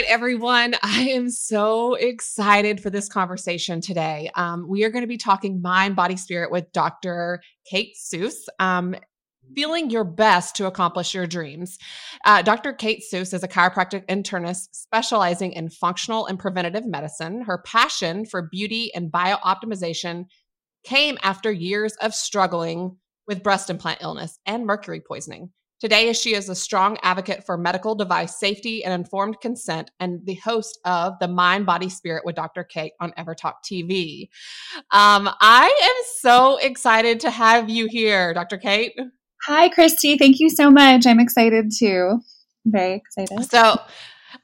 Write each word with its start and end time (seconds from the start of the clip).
Right, 0.00 0.08
everyone. 0.08 0.74
I 0.82 1.10
am 1.10 1.28
so 1.28 1.92
excited 1.92 2.80
for 2.80 2.88
this 2.88 3.06
conversation 3.06 3.82
today. 3.82 4.30
Um, 4.34 4.66
we 4.66 4.82
are 4.84 4.88
going 4.88 5.02
to 5.02 5.08
be 5.08 5.18
talking 5.18 5.60
mind, 5.60 5.94
body, 5.94 6.16
spirit 6.16 6.50
with 6.50 6.72
Dr. 6.72 7.42
Kayte 7.70 7.96
Susse. 7.96 8.48
Um, 8.58 8.96
feeling 9.54 9.90
your 9.90 10.04
best 10.04 10.56
to 10.56 10.64
accomplish 10.64 11.12
your 11.12 11.26
dreams. 11.26 11.76
Uh, 12.24 12.40
Dr. 12.40 12.72
Kayte 12.72 13.02
Susse 13.02 13.34
is 13.34 13.42
a 13.42 13.48
chiropractic 13.48 14.06
internist 14.06 14.68
specializing 14.72 15.52
in 15.52 15.68
functional 15.68 16.24
and 16.24 16.38
preventative 16.38 16.86
medicine. 16.86 17.42
Her 17.42 17.58
passion 17.58 18.24
for 18.24 18.48
beauty 18.50 18.90
and 18.94 19.12
biooptimization 19.12 20.24
came 20.82 21.18
after 21.22 21.52
years 21.52 21.92
of 22.00 22.14
struggling 22.14 22.96
with 23.28 23.42
breast 23.42 23.68
implant 23.68 24.00
illness 24.00 24.38
and 24.46 24.64
mercury 24.64 25.02
poisoning. 25.06 25.50
Today, 25.80 26.12
she 26.12 26.34
is 26.34 26.50
a 26.50 26.54
strong 26.54 26.98
advocate 27.02 27.46
for 27.46 27.56
medical 27.56 27.94
device 27.94 28.38
safety 28.38 28.84
and 28.84 28.92
informed 28.92 29.40
consent, 29.40 29.90
and 29.98 30.20
the 30.26 30.34
host 30.34 30.78
of 30.84 31.14
the 31.20 31.28
Mind, 31.28 31.64
Body, 31.64 31.88
Spirit 31.88 32.22
with 32.26 32.36
Dr. 32.36 32.68
Kayte 32.70 32.90
on 33.00 33.12
EverTalk 33.12 33.54
TV. 33.64 34.28
Um, 34.90 35.30
I 35.40 35.74
am 35.82 36.04
so 36.18 36.58
excited 36.58 37.18
to 37.20 37.30
have 37.30 37.70
you 37.70 37.86
here, 37.86 38.34
Dr. 38.34 38.58
Kayte. 38.58 38.92
Hi, 39.46 39.70
Kristy. 39.70 40.18
Thank 40.18 40.38
you 40.38 40.50
so 40.50 40.70
much. 40.70 41.06
I'm 41.06 41.18
excited 41.18 41.72
too. 41.74 42.20
Very 42.66 42.96
excited. 42.96 43.50
So, 43.50 43.80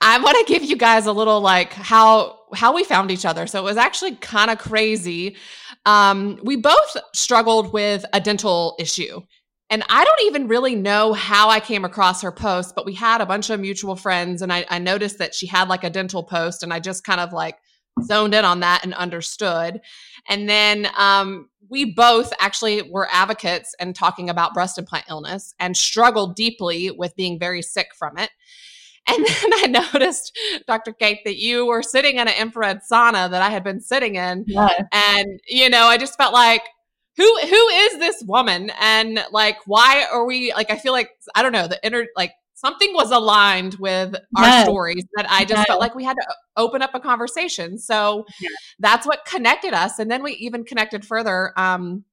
I 0.00 0.18
want 0.18 0.38
to 0.38 0.52
give 0.52 0.64
you 0.64 0.76
guys 0.76 1.06
a 1.06 1.12
little 1.12 1.40
like 1.40 1.72
how 1.72 2.38
how 2.54 2.74
we 2.74 2.84
found 2.84 3.10
each 3.10 3.24
other. 3.24 3.46
So 3.46 3.58
it 3.60 3.64
was 3.64 3.76
actually 3.76 4.16
kind 4.16 4.50
of 4.50 4.58
crazy. 4.58 5.36
Um, 5.84 6.38
we 6.42 6.56
both 6.56 6.96
struggled 7.14 7.72
with 7.72 8.04
a 8.12 8.20
dental 8.20 8.76
issue. 8.78 9.20
And 9.68 9.82
I 9.88 10.04
don't 10.04 10.22
even 10.22 10.46
really 10.46 10.76
know 10.76 11.12
how 11.12 11.48
I 11.48 11.58
came 11.58 11.84
across 11.84 12.22
her 12.22 12.30
post, 12.30 12.74
but 12.76 12.86
we 12.86 12.94
had 12.94 13.20
a 13.20 13.26
bunch 13.26 13.50
of 13.50 13.58
mutual 13.58 13.96
friends 13.96 14.42
and 14.42 14.52
I, 14.52 14.64
I, 14.68 14.78
noticed 14.78 15.18
that 15.18 15.34
she 15.34 15.48
had 15.48 15.68
like 15.68 15.82
a 15.82 15.90
dental 15.90 16.22
post 16.22 16.62
and 16.62 16.72
I 16.72 16.78
just 16.78 17.02
kind 17.02 17.20
of 17.20 17.32
like 17.32 17.58
zoned 18.04 18.34
in 18.34 18.44
on 18.44 18.60
that 18.60 18.84
and 18.84 18.94
understood. 18.94 19.80
And 20.28 20.48
then 20.48 20.88
um, 20.96 21.48
we 21.68 21.84
both 21.84 22.32
actually 22.38 22.82
were 22.82 23.08
advocates 23.10 23.74
and 23.80 23.94
talking 23.94 24.30
about 24.30 24.54
breast 24.54 24.78
implant 24.78 25.06
illness 25.08 25.54
and 25.58 25.76
struggled 25.76 26.36
deeply 26.36 26.90
with 26.90 27.16
being 27.16 27.38
very 27.38 27.62
sick 27.62 27.88
from 27.98 28.18
it. 28.18 28.30
And 29.08 29.24
then 29.26 29.52
I 29.54 29.84
noticed, 29.92 30.36
Dr. 30.66 30.92
Kayte, 30.92 31.24
that 31.24 31.38
you 31.38 31.66
were 31.66 31.82
sitting 31.82 32.18
in 32.18 32.28
an 32.28 32.34
infrared 32.38 32.80
sauna 32.90 33.30
that 33.30 33.42
I 33.42 33.50
had 33.50 33.64
been 33.64 33.80
sitting 33.80 34.16
in. 34.16 34.44
Yeah. 34.46 34.68
And, 34.92 35.40
you 35.48 35.70
know, 35.70 35.84
I 35.84 35.96
just 35.96 36.16
felt 36.16 36.32
like, 36.32 36.62
who 37.16 37.38
who 37.40 37.68
is 37.68 37.98
this 37.98 38.22
woman 38.26 38.70
and 38.80 39.24
like 39.32 39.58
why 39.66 40.06
are 40.12 40.24
we 40.24 40.52
like 40.54 40.70
i 40.70 40.76
feel 40.76 40.92
like 40.92 41.10
i 41.34 41.42
don't 41.42 41.52
know 41.52 41.66
the 41.66 41.84
inner 41.84 42.06
like 42.16 42.32
something 42.54 42.92
was 42.94 43.10
aligned 43.10 43.74
with 43.74 44.14
our 44.36 44.44
yes. 44.44 44.64
stories 44.64 45.04
that 45.16 45.26
i 45.30 45.42
just 45.44 45.58
yes. 45.58 45.66
felt 45.66 45.80
like 45.80 45.94
we 45.94 46.04
had 46.04 46.14
to 46.14 46.26
open 46.56 46.82
up 46.82 46.94
a 46.94 47.00
conversation 47.00 47.78
so 47.78 48.24
yes. 48.40 48.52
that's 48.78 49.06
what 49.06 49.24
connected 49.24 49.74
us 49.74 49.98
and 49.98 50.10
then 50.10 50.22
we 50.22 50.32
even 50.32 50.64
connected 50.64 51.04
further 51.04 51.52
um 51.56 52.04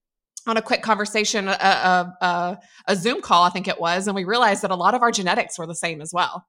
on 0.46 0.58
a 0.58 0.62
quick 0.62 0.82
conversation 0.82 1.48
a, 1.48 1.52
a, 1.52 2.18
a, 2.22 2.60
a 2.88 2.96
zoom 2.96 3.22
call 3.22 3.44
i 3.44 3.50
think 3.50 3.68
it 3.68 3.80
was 3.80 4.08
and 4.08 4.16
we 4.16 4.24
realized 4.24 4.62
that 4.62 4.72
a 4.72 4.76
lot 4.76 4.94
of 4.94 5.02
our 5.02 5.12
genetics 5.12 5.58
were 5.58 5.68
the 5.68 5.76
same 5.76 6.02
as 6.02 6.12
well 6.14 6.46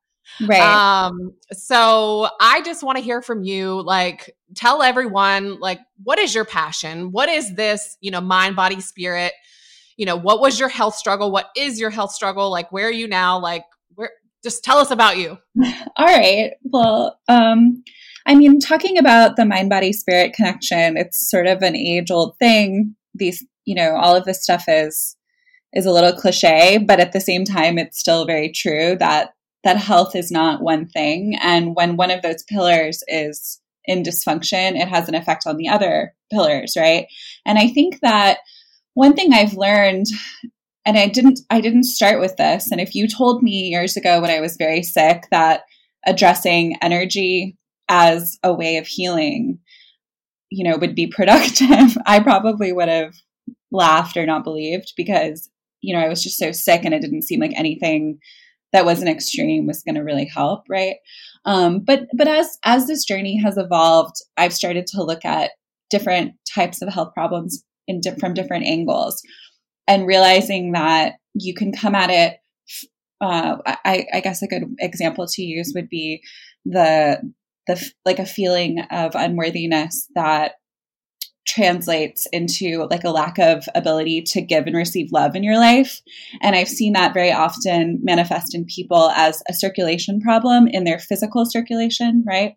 Right. 0.46 0.60
Um, 0.60 1.34
so 1.52 2.28
I 2.40 2.62
just 2.62 2.82
want 2.82 2.98
to 2.98 3.04
hear 3.04 3.22
from 3.22 3.44
you. 3.44 3.82
Like, 3.82 4.36
tell 4.54 4.82
everyone, 4.82 5.60
like, 5.60 5.80
what 6.02 6.18
is 6.18 6.34
your 6.34 6.44
passion? 6.44 7.12
What 7.12 7.28
is 7.28 7.54
this, 7.54 7.96
you 8.00 8.10
know, 8.10 8.20
mind, 8.20 8.56
body, 8.56 8.80
spirit? 8.80 9.32
You 9.96 10.06
know, 10.06 10.16
what 10.16 10.40
was 10.40 10.58
your 10.58 10.68
health 10.68 10.96
struggle? 10.96 11.30
What 11.30 11.50
is 11.56 11.78
your 11.78 11.90
health 11.90 12.12
struggle? 12.12 12.50
Like, 12.50 12.72
where 12.72 12.88
are 12.88 12.92
you 12.92 13.06
now? 13.06 13.38
Like, 13.38 13.64
where, 13.94 14.10
just 14.42 14.64
tell 14.64 14.78
us 14.78 14.90
about 14.90 15.18
you. 15.18 15.38
All 15.96 16.06
right. 16.06 16.52
Well, 16.64 17.18
um, 17.28 17.82
I 18.26 18.34
mean, 18.34 18.58
talking 18.58 18.98
about 18.98 19.36
the 19.36 19.44
mind, 19.44 19.70
body, 19.70 19.92
spirit 19.92 20.32
connection, 20.32 20.96
it's 20.96 21.30
sort 21.30 21.46
of 21.46 21.62
an 21.62 21.76
age 21.76 22.10
old 22.10 22.38
thing. 22.38 22.96
These, 23.14 23.44
you 23.64 23.74
know, 23.74 23.96
all 23.96 24.16
of 24.16 24.24
this 24.24 24.42
stuff 24.42 24.64
is, 24.66 25.16
is 25.74 25.86
a 25.86 25.92
little 25.92 26.12
cliche, 26.12 26.78
but 26.78 27.00
at 27.00 27.12
the 27.12 27.20
same 27.20 27.44
time, 27.44 27.78
it's 27.78 27.98
still 27.98 28.24
very 28.24 28.50
true 28.50 28.96
that 28.98 29.33
that 29.64 29.76
health 29.76 30.14
is 30.14 30.30
not 30.30 30.62
one 30.62 30.86
thing. 30.86 31.36
And 31.40 31.74
when 31.74 31.96
one 31.96 32.10
of 32.10 32.22
those 32.22 32.42
pillars 32.44 33.02
is 33.08 33.60
in 33.86 34.02
dysfunction, 34.02 34.80
it 34.80 34.88
has 34.88 35.08
an 35.08 35.14
effect 35.14 35.46
on 35.46 35.56
the 35.56 35.68
other 35.68 36.14
pillars, 36.30 36.74
right? 36.76 37.06
And 37.44 37.58
I 37.58 37.68
think 37.68 38.00
that 38.00 38.38
one 38.94 39.14
thing 39.14 39.32
I've 39.32 39.54
learned 39.54 40.06
and 40.86 40.98
I 40.98 41.08
didn't 41.08 41.40
I 41.50 41.60
didn't 41.60 41.84
start 41.84 42.20
with 42.20 42.36
this 42.36 42.70
and 42.70 42.80
if 42.80 42.94
you 42.94 43.08
told 43.08 43.42
me 43.42 43.68
years 43.70 43.96
ago 43.96 44.20
when 44.20 44.30
I 44.30 44.40
was 44.40 44.56
very 44.56 44.82
sick 44.82 45.24
that 45.30 45.62
addressing 46.06 46.76
energy 46.82 47.56
as 47.88 48.38
a 48.42 48.52
way 48.52 48.76
of 48.76 48.86
healing 48.86 49.58
you 50.50 50.64
know 50.64 50.76
would 50.76 50.94
be 50.94 51.06
productive, 51.14 51.98
I 52.06 52.20
probably 52.20 52.72
would 52.72 52.88
have 52.88 53.14
laughed 53.70 54.16
or 54.16 54.26
not 54.26 54.44
believed 54.44 54.92
because 54.96 55.50
you 55.80 55.94
know 55.94 56.00
I 56.00 56.08
was 56.08 56.22
just 56.22 56.38
so 56.38 56.52
sick 56.52 56.84
and 56.84 56.94
it 56.94 57.00
didn't 57.00 57.22
seem 57.22 57.40
like 57.40 57.52
anything 57.56 58.18
that 58.74 58.84
was 58.84 59.00
an 59.00 59.08
extreme 59.08 59.66
was 59.66 59.84
going 59.84 59.94
to 59.94 60.02
really 60.02 60.26
help, 60.26 60.64
right? 60.68 60.96
Um, 61.44 61.78
but 61.78 62.08
but 62.12 62.26
as 62.26 62.58
as 62.64 62.86
this 62.86 63.04
journey 63.04 63.40
has 63.40 63.56
evolved, 63.56 64.16
I've 64.36 64.52
started 64.52 64.86
to 64.88 65.02
look 65.02 65.24
at 65.24 65.52
different 65.90 66.32
types 66.52 66.82
of 66.82 66.92
health 66.92 67.14
problems 67.14 67.64
in 67.86 68.00
di- 68.00 68.16
from 68.18 68.34
different 68.34 68.66
angles, 68.66 69.22
and 69.86 70.06
realizing 70.06 70.72
that 70.72 71.14
you 71.34 71.54
can 71.54 71.72
come 71.72 71.94
at 71.94 72.10
it. 72.10 72.38
Uh, 73.20 73.58
I, 73.64 74.06
I 74.12 74.20
guess 74.20 74.42
a 74.42 74.48
good 74.48 74.64
example 74.80 75.26
to 75.26 75.42
use 75.42 75.72
would 75.74 75.88
be 75.88 76.20
the 76.64 77.22
the 77.68 77.92
like 78.04 78.18
a 78.18 78.26
feeling 78.26 78.80
of 78.90 79.14
unworthiness 79.14 80.08
that 80.16 80.54
translates 81.46 82.26
into 82.32 82.86
like 82.90 83.04
a 83.04 83.10
lack 83.10 83.38
of 83.38 83.64
ability 83.74 84.22
to 84.22 84.40
give 84.40 84.66
and 84.66 84.76
receive 84.76 85.12
love 85.12 85.34
in 85.34 85.42
your 85.42 85.58
life. 85.58 86.00
And 86.40 86.56
I've 86.56 86.68
seen 86.68 86.94
that 86.94 87.14
very 87.14 87.32
often 87.32 88.00
manifest 88.02 88.54
in 88.54 88.64
people 88.64 89.10
as 89.10 89.42
a 89.48 89.54
circulation 89.54 90.20
problem 90.20 90.66
in 90.66 90.84
their 90.84 90.98
physical 90.98 91.44
circulation, 91.46 92.24
right? 92.26 92.56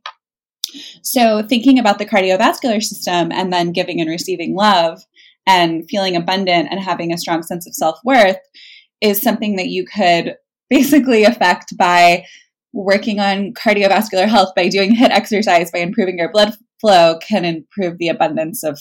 So 1.02 1.44
thinking 1.47 1.80
about 1.80 2.00
the 2.00 2.06
cardiovascular 2.06 2.81
system 2.81 3.31
and 3.31 3.52
then 3.52 3.72
giving 3.72 4.02
and 4.02 4.09
receiving 4.09 4.56
love 4.56 5.02
and 5.46 5.86
feeling 5.90 6.16
abundant 6.16 6.68
and 6.72 6.80
having 6.80 7.14
a 7.14 7.18
strong 7.18 7.42
sense 7.44 7.66
of 7.68 7.74
self 7.74 8.00
worth 8.03 8.38
is 9.02 9.22
something 9.22 9.56
that 9.56 9.68
you 9.68 9.86
could 9.86 10.36
basically 10.70 11.24
affect 11.24 11.78
by 11.78 12.26
working 12.74 13.20
on 13.20 13.53
cardiovascular 13.53 14.28
health 14.28 14.53
by 14.56 14.68
doing 14.68 14.96
HIIT 14.96 15.09
exercise 15.09 15.72
by 15.72 15.80
improving 15.80 16.18
your 16.18 16.31
blood 16.31 16.53
flow 16.80 17.18
can 17.28 17.46
improve 17.46 17.98
the 17.98 18.10
abundance 18.10 18.64
of 18.64 18.80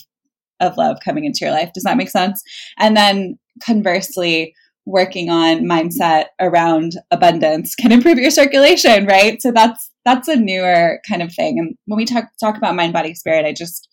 of 0.61 0.77
love 0.79 0.97
coming 1.05 1.27
into 1.27 1.41
your 1.43 1.51
life. 1.51 1.71
Does 1.75 1.85
that 1.85 1.99
make 1.99 2.09
sense? 2.09 2.43
And 2.79 2.97
then 2.97 3.39
conversely, 3.63 4.55
working 4.87 5.29
on 5.29 5.65
mindset 5.65 6.27
around 6.41 6.93
abundance 7.11 7.75
can 7.75 7.93
improve 7.93 8.19
your 8.19 8.31
circulation, 8.31 9.07
right? 9.07 9.43
So 9.43 9.53
that's 9.53 9.91
that's 10.05 10.29
a 10.29 10.37
newer 10.37 11.01
kind 11.09 11.23
of 11.23 11.35
thing. 11.35 11.59
And 11.59 11.77
when 11.87 11.97
we 11.97 12.05
talk 12.05 12.25
talk 12.41 12.57
about 12.57 12.77
mind, 12.77 12.93
body, 12.93 13.15
spirit, 13.15 13.45
I 13.45 13.53
just 13.53 13.89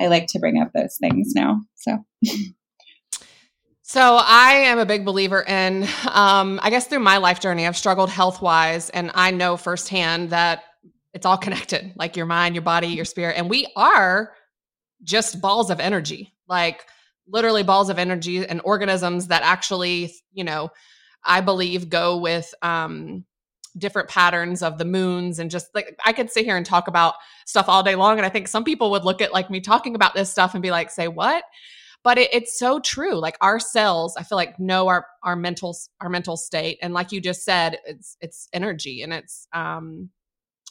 I 0.00 0.06
like 0.06 0.26
to 0.28 0.38
bring 0.38 0.60
up 0.60 0.70
those 0.74 0.96
things 1.00 1.32
now. 1.34 1.60
So 1.76 1.98
So 3.82 4.18
I 4.20 4.52
am 4.66 4.78
a 4.78 4.84
big 4.84 5.06
believer 5.06 5.40
in 5.40 5.88
um, 6.12 6.60
I 6.62 6.68
guess 6.68 6.86
through 6.86 6.98
my 6.98 7.16
life 7.16 7.40
journey, 7.40 7.66
I've 7.66 7.74
struggled 7.74 8.10
health 8.10 8.42
wise 8.42 8.90
and 8.90 9.10
I 9.14 9.30
know 9.30 9.56
firsthand 9.56 10.28
that 10.28 10.62
it's 11.18 11.26
all 11.26 11.36
connected, 11.36 11.92
like 11.96 12.16
your 12.16 12.26
mind, 12.26 12.54
your 12.54 12.62
body, 12.62 12.86
your 12.86 13.04
spirit. 13.04 13.36
And 13.36 13.50
we 13.50 13.66
are 13.74 14.32
just 15.02 15.40
balls 15.40 15.68
of 15.68 15.80
energy, 15.80 16.32
like 16.48 16.84
literally 17.26 17.64
balls 17.64 17.90
of 17.90 17.98
energy 17.98 18.46
and 18.46 18.60
organisms 18.62 19.26
that 19.26 19.42
actually, 19.42 20.14
you 20.32 20.44
know, 20.44 20.70
I 21.24 21.40
believe 21.40 21.90
go 21.90 22.18
with 22.18 22.54
um, 22.62 23.24
different 23.76 24.08
patterns 24.08 24.62
of 24.62 24.78
the 24.78 24.84
moons 24.84 25.40
and 25.40 25.50
just 25.50 25.66
like 25.74 25.98
I 26.04 26.12
could 26.12 26.30
sit 26.30 26.44
here 26.44 26.56
and 26.56 26.64
talk 26.64 26.86
about 26.86 27.14
stuff 27.46 27.68
all 27.68 27.82
day 27.82 27.96
long. 27.96 28.16
And 28.16 28.24
I 28.24 28.28
think 28.28 28.46
some 28.46 28.62
people 28.62 28.92
would 28.92 29.04
look 29.04 29.20
at 29.20 29.32
like 29.32 29.50
me 29.50 29.60
talking 29.60 29.96
about 29.96 30.14
this 30.14 30.30
stuff 30.30 30.54
and 30.54 30.62
be 30.62 30.70
like, 30.70 30.88
say 30.88 31.08
what? 31.08 31.42
But 32.04 32.16
it, 32.16 32.32
it's 32.32 32.56
so 32.56 32.78
true. 32.78 33.16
Like 33.16 33.36
our 33.40 33.58
cells, 33.58 34.16
I 34.16 34.22
feel 34.22 34.36
like 34.36 34.60
know 34.60 34.86
our 34.86 35.04
our 35.24 35.34
mental 35.34 35.76
our 36.00 36.08
mental 36.08 36.36
state. 36.36 36.78
And 36.80 36.94
like 36.94 37.10
you 37.10 37.20
just 37.20 37.44
said, 37.44 37.78
it's 37.84 38.16
it's 38.20 38.48
energy 38.52 39.02
and 39.02 39.12
it's 39.12 39.48
um 39.52 40.10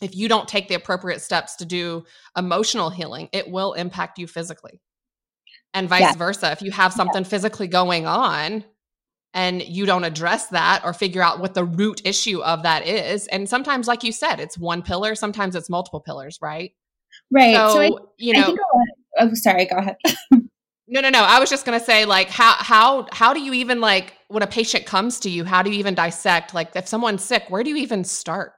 if 0.02 0.16
you 0.16 0.28
don't 0.28 0.48
take 0.48 0.68
the 0.68 0.76
appropriate 0.76 1.22
steps 1.22 1.56
to 1.58 1.66
do 1.66 2.06
emotional 2.38 2.90
healing, 2.90 3.30
it 3.32 3.50
will 3.50 3.74
impact 3.74 4.20
you 4.20 4.28
physically. 4.28 4.82
And 5.74 5.90
vice 5.90 6.16
versa. 6.16 6.52
If 6.52 6.62
you 6.62 6.72
have 6.72 6.94
something 6.94 7.24
physically 7.24 7.68
going 7.68 8.08
on 8.08 8.64
and 9.34 9.62
you 9.62 9.86
don't 9.86 10.04
address 10.04 10.48
that 10.48 10.82
or 10.84 10.94
figure 10.94 11.22
out 11.22 11.40
what 11.40 11.54
the 11.54 11.66
root 11.66 12.02
issue 12.06 12.42
of 12.42 12.64
that 12.64 12.88
is, 12.88 13.28
and 13.28 13.48
sometimes, 13.48 13.88
like 13.88 14.04
you 14.04 14.12
said, 14.12 14.40
it's 14.40 14.58
one 14.58 14.82
pillar, 14.82 15.14
sometimes 15.14 15.56
it's 15.56 15.70
multiple 15.70 16.00
pillars, 16.00 16.40
right? 16.42 16.72
Right. 17.32 17.56
So, 17.56 17.70
so 17.74 17.82
I, 17.82 17.90
you 18.18 18.34
know, 18.34 18.56
oh, 19.20 19.34
sorry, 19.34 19.66
go 19.66 19.78
ahead. 19.78 19.98
no, 20.32 21.02
no, 21.02 21.10
no. 21.10 21.22
I 21.22 21.40
was 21.40 21.50
just 21.50 21.66
going 21.66 21.78
to 21.78 21.86
say, 21.86 22.06
like, 22.06 22.30
how, 22.30 22.56
how, 22.58 23.08
how 23.12 23.34
do 23.34 23.42
you 23.42 23.54
even 23.54 23.82
like 23.82 24.14
when 24.30 24.44
a 24.44 24.48
patient 24.48 24.86
comes 24.86 25.20
to 25.22 25.30
you, 25.30 25.44
how 25.44 25.62
do 25.62 25.70
you 25.70 25.78
even 25.80 25.96
dissect? 25.96 26.54
Like, 26.54 26.76
if 26.76 26.88
someone's 26.88 27.24
sick, 27.24 27.46
where 27.50 27.64
do 27.64 27.70
you 27.70 27.78
even 27.78 28.04
start? 28.04 28.54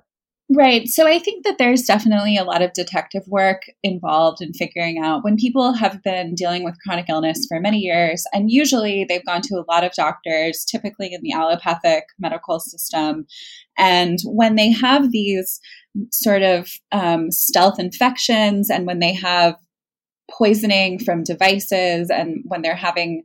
Right. 0.51 0.87
So 0.87 1.05
I 1.07 1.19
think 1.19 1.45
that 1.45 1.59
there's 1.59 1.83
definitely 1.83 2.35
a 2.35 2.43
lot 2.43 2.63
of 2.63 2.73
detective 2.73 3.21
work 3.27 3.61
involved 3.83 4.41
in 4.41 4.51
figuring 4.53 4.97
out 4.97 5.23
when 5.23 5.35
people 5.35 5.73
have 5.73 6.01
been 6.01 6.33
dealing 6.33 6.63
with 6.63 6.79
chronic 6.83 7.05
illness 7.07 7.45
for 7.47 7.59
many 7.59 7.77
years, 7.77 8.23
and 8.33 8.49
usually 8.49 9.05
they've 9.07 9.25
gone 9.25 9.41
to 9.43 9.55
a 9.57 9.65
lot 9.71 9.83
of 9.83 9.93
doctors, 9.93 10.65
typically 10.65 11.13
in 11.13 11.21
the 11.21 11.33
allopathic 11.33 12.05
medical 12.17 12.59
system. 12.59 13.27
And 13.77 14.17
when 14.25 14.55
they 14.55 14.71
have 14.71 15.11
these 15.11 15.59
sort 16.11 16.41
of 16.41 16.67
um, 16.91 17.29
stealth 17.29 17.79
infections 17.79 18.71
and 18.71 18.87
when 18.87 18.97
they 18.99 19.13
have 19.13 19.55
poisoning 20.31 20.97
from 20.97 21.23
devices 21.23 22.09
and 22.09 22.41
when 22.45 22.63
they're 22.63 22.75
having, 22.75 23.23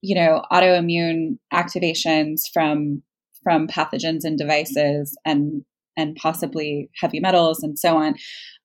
you 0.00 0.14
know, 0.14 0.42
autoimmune 0.50 1.38
activations 1.52 2.42
from 2.54 3.02
from 3.42 3.68
pathogens 3.68 4.24
and 4.24 4.38
devices 4.38 5.14
and 5.26 5.62
and 5.96 6.16
possibly 6.16 6.90
heavy 7.00 7.20
metals 7.20 7.62
and 7.62 7.78
so 7.78 7.96
on. 7.96 8.14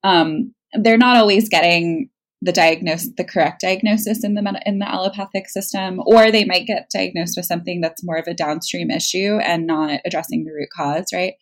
Um, 0.03 0.53
they're 0.73 0.97
not 0.97 1.17
always 1.17 1.49
getting 1.49 2.09
the 2.41 2.53
diagnosis, 2.53 3.09
the 3.17 3.23
correct 3.23 3.61
diagnosis 3.61 4.23
in 4.23 4.33
the 4.33 4.61
in 4.65 4.79
the 4.79 4.89
allopathic 4.89 5.49
system, 5.49 6.01
or 6.05 6.31
they 6.31 6.45
might 6.45 6.65
get 6.65 6.89
diagnosed 6.93 7.35
with 7.35 7.45
something 7.45 7.81
that's 7.81 8.03
more 8.03 8.17
of 8.17 8.27
a 8.27 8.33
downstream 8.33 8.89
issue 8.91 9.39
and 9.43 9.67
not 9.67 9.99
addressing 10.05 10.45
the 10.45 10.51
root 10.51 10.69
cause, 10.75 11.07
right? 11.13 11.33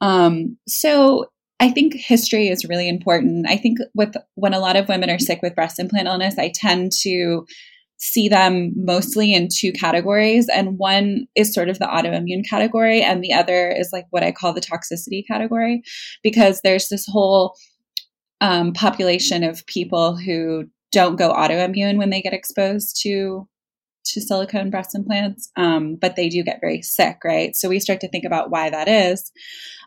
Um, 0.00 0.56
so 0.66 1.26
I 1.60 1.70
think 1.70 1.94
history 1.94 2.48
is 2.48 2.64
really 2.64 2.88
important. 2.88 3.46
I 3.48 3.56
think 3.56 3.78
with 3.94 4.14
when 4.34 4.54
a 4.54 4.58
lot 4.58 4.76
of 4.76 4.88
women 4.88 5.10
are 5.10 5.18
sick 5.18 5.40
with 5.42 5.54
breast 5.54 5.78
implant 5.78 6.08
illness, 6.08 6.38
I 6.38 6.50
tend 6.54 6.92
to 7.02 7.46
see 8.02 8.28
them 8.28 8.72
mostly 8.74 9.32
in 9.32 9.48
two 9.48 9.72
categories. 9.72 10.48
And 10.52 10.76
one 10.76 11.26
is 11.36 11.54
sort 11.54 11.68
of 11.68 11.78
the 11.78 11.86
autoimmune 11.86 12.42
category, 12.48 13.00
and 13.00 13.22
the 13.22 13.32
other 13.32 13.70
is 13.70 13.90
like 13.92 14.06
what 14.10 14.24
I 14.24 14.32
call 14.32 14.52
the 14.52 14.60
toxicity 14.60 15.24
category, 15.26 15.82
because 16.22 16.60
there's 16.62 16.88
this 16.88 17.06
whole 17.06 17.54
um, 18.40 18.72
population 18.72 19.44
of 19.44 19.64
people 19.66 20.16
who 20.16 20.64
don't 20.90 21.16
go 21.16 21.32
autoimmune 21.32 21.96
when 21.96 22.10
they 22.10 22.20
get 22.20 22.34
exposed 22.34 23.00
to 23.02 23.48
to 24.04 24.20
silicone 24.20 24.70
breast 24.70 24.94
implants, 24.94 25.50
um, 25.56 25.96
but 26.00 26.16
they 26.16 26.28
do 26.28 26.42
get 26.42 26.60
very 26.60 26.82
sick, 26.82 27.18
right? 27.24 27.54
So 27.54 27.68
we 27.68 27.80
start 27.80 28.00
to 28.00 28.08
think 28.08 28.24
about 28.24 28.50
why 28.50 28.70
that 28.70 28.88
is. 28.88 29.30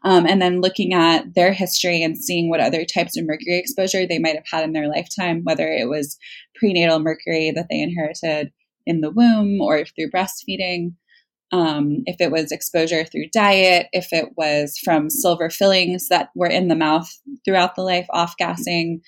Um, 0.03 0.25
and 0.25 0.41
then 0.41 0.61
looking 0.61 0.93
at 0.93 1.33
their 1.33 1.51
history 1.51 2.03
and 2.03 2.17
seeing 2.17 2.49
what 2.49 2.59
other 2.59 2.85
types 2.85 3.17
of 3.17 3.25
mercury 3.25 3.57
exposure 3.57 4.05
they 4.05 4.19
might 4.19 4.35
have 4.35 4.45
had 4.49 4.63
in 4.63 4.73
their 4.73 4.87
lifetime, 4.87 5.41
whether 5.43 5.67
it 5.67 5.89
was 5.89 6.17
prenatal 6.55 6.99
mercury 6.99 7.51
that 7.55 7.67
they 7.69 7.79
inherited 7.79 8.51
in 8.85 9.01
the 9.01 9.11
womb 9.11 9.59
or 9.61 9.83
through 9.83 10.11
breastfeeding, 10.11 10.91
um, 11.51 12.03
if 12.05 12.17
it 12.19 12.31
was 12.31 12.51
exposure 12.51 13.05
through 13.05 13.29
diet, 13.33 13.87
if 13.93 14.11
it 14.11 14.29
was 14.35 14.77
from 14.83 15.09
silver 15.09 15.49
fillings 15.49 16.07
that 16.09 16.29
were 16.35 16.47
in 16.47 16.67
the 16.67 16.75
mouth 16.75 17.09
throughout 17.45 17.75
the 17.75 17.81
life, 17.81 18.07
off 18.11 18.35
gassing. 18.37 19.01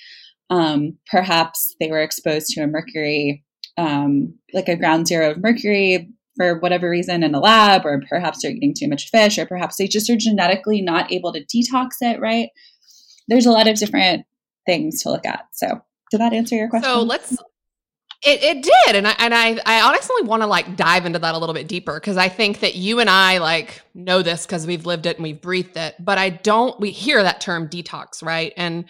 Um, 0.49 0.97
perhaps 1.11 1.75
they 1.79 1.89
were 1.91 2.01
exposed 2.01 2.47
to 2.51 2.61
a 2.61 2.67
mercury 2.67 3.43
um, 3.77 4.33
like 4.53 4.67
a 4.67 4.75
ground 4.75 5.07
zero 5.07 5.31
of 5.31 5.41
mercury 5.41 6.09
for 6.35 6.59
whatever 6.59 6.89
reason 6.89 7.23
in 7.23 7.35
a 7.35 7.39
lab, 7.39 7.85
or 7.85 8.01
perhaps 8.07 8.41
they're 8.41 8.51
eating 8.51 8.73
too 8.77 8.87
much 8.87 9.09
fish, 9.09 9.37
or 9.37 9.45
perhaps 9.45 9.75
they 9.77 9.87
just 9.87 10.09
are 10.09 10.15
genetically 10.15 10.81
not 10.81 11.11
able 11.11 11.33
to 11.33 11.43
detox 11.45 11.89
it, 12.01 12.19
right? 12.19 12.49
There's 13.27 13.45
a 13.45 13.51
lot 13.51 13.67
of 13.67 13.77
different 13.77 14.25
things 14.65 15.01
to 15.01 15.09
look 15.09 15.25
at. 15.25 15.45
So, 15.51 15.81
did 16.11 16.21
that 16.21 16.33
answer 16.33 16.55
your 16.55 16.69
question? 16.69 16.89
So 16.89 17.01
let's. 17.01 17.33
It, 18.25 18.41
it 18.41 18.63
did, 18.63 18.95
and 18.95 19.07
I 19.07 19.15
and 19.19 19.33
I 19.33 19.59
I 19.65 19.81
honestly 19.81 20.23
want 20.23 20.41
to 20.41 20.47
like 20.47 20.75
dive 20.75 21.05
into 21.05 21.19
that 21.19 21.35
a 21.35 21.37
little 21.37 21.53
bit 21.53 21.67
deeper 21.67 21.99
because 21.99 22.17
I 22.17 22.29
think 22.29 22.61
that 22.61 22.73
you 22.73 22.99
and 22.99 23.09
I 23.09 23.37
like 23.37 23.81
know 23.93 24.23
this 24.23 24.45
because 24.45 24.65
we've 24.65 24.87
lived 24.87 25.05
it 25.05 25.17
and 25.17 25.23
we've 25.23 25.39
breathed 25.39 25.77
it, 25.77 25.95
but 25.99 26.17
I 26.17 26.29
don't. 26.29 26.79
We 26.79 26.89
hear 26.89 27.21
that 27.21 27.41
term 27.41 27.69
detox, 27.69 28.23
right? 28.23 28.53
And 28.57 28.85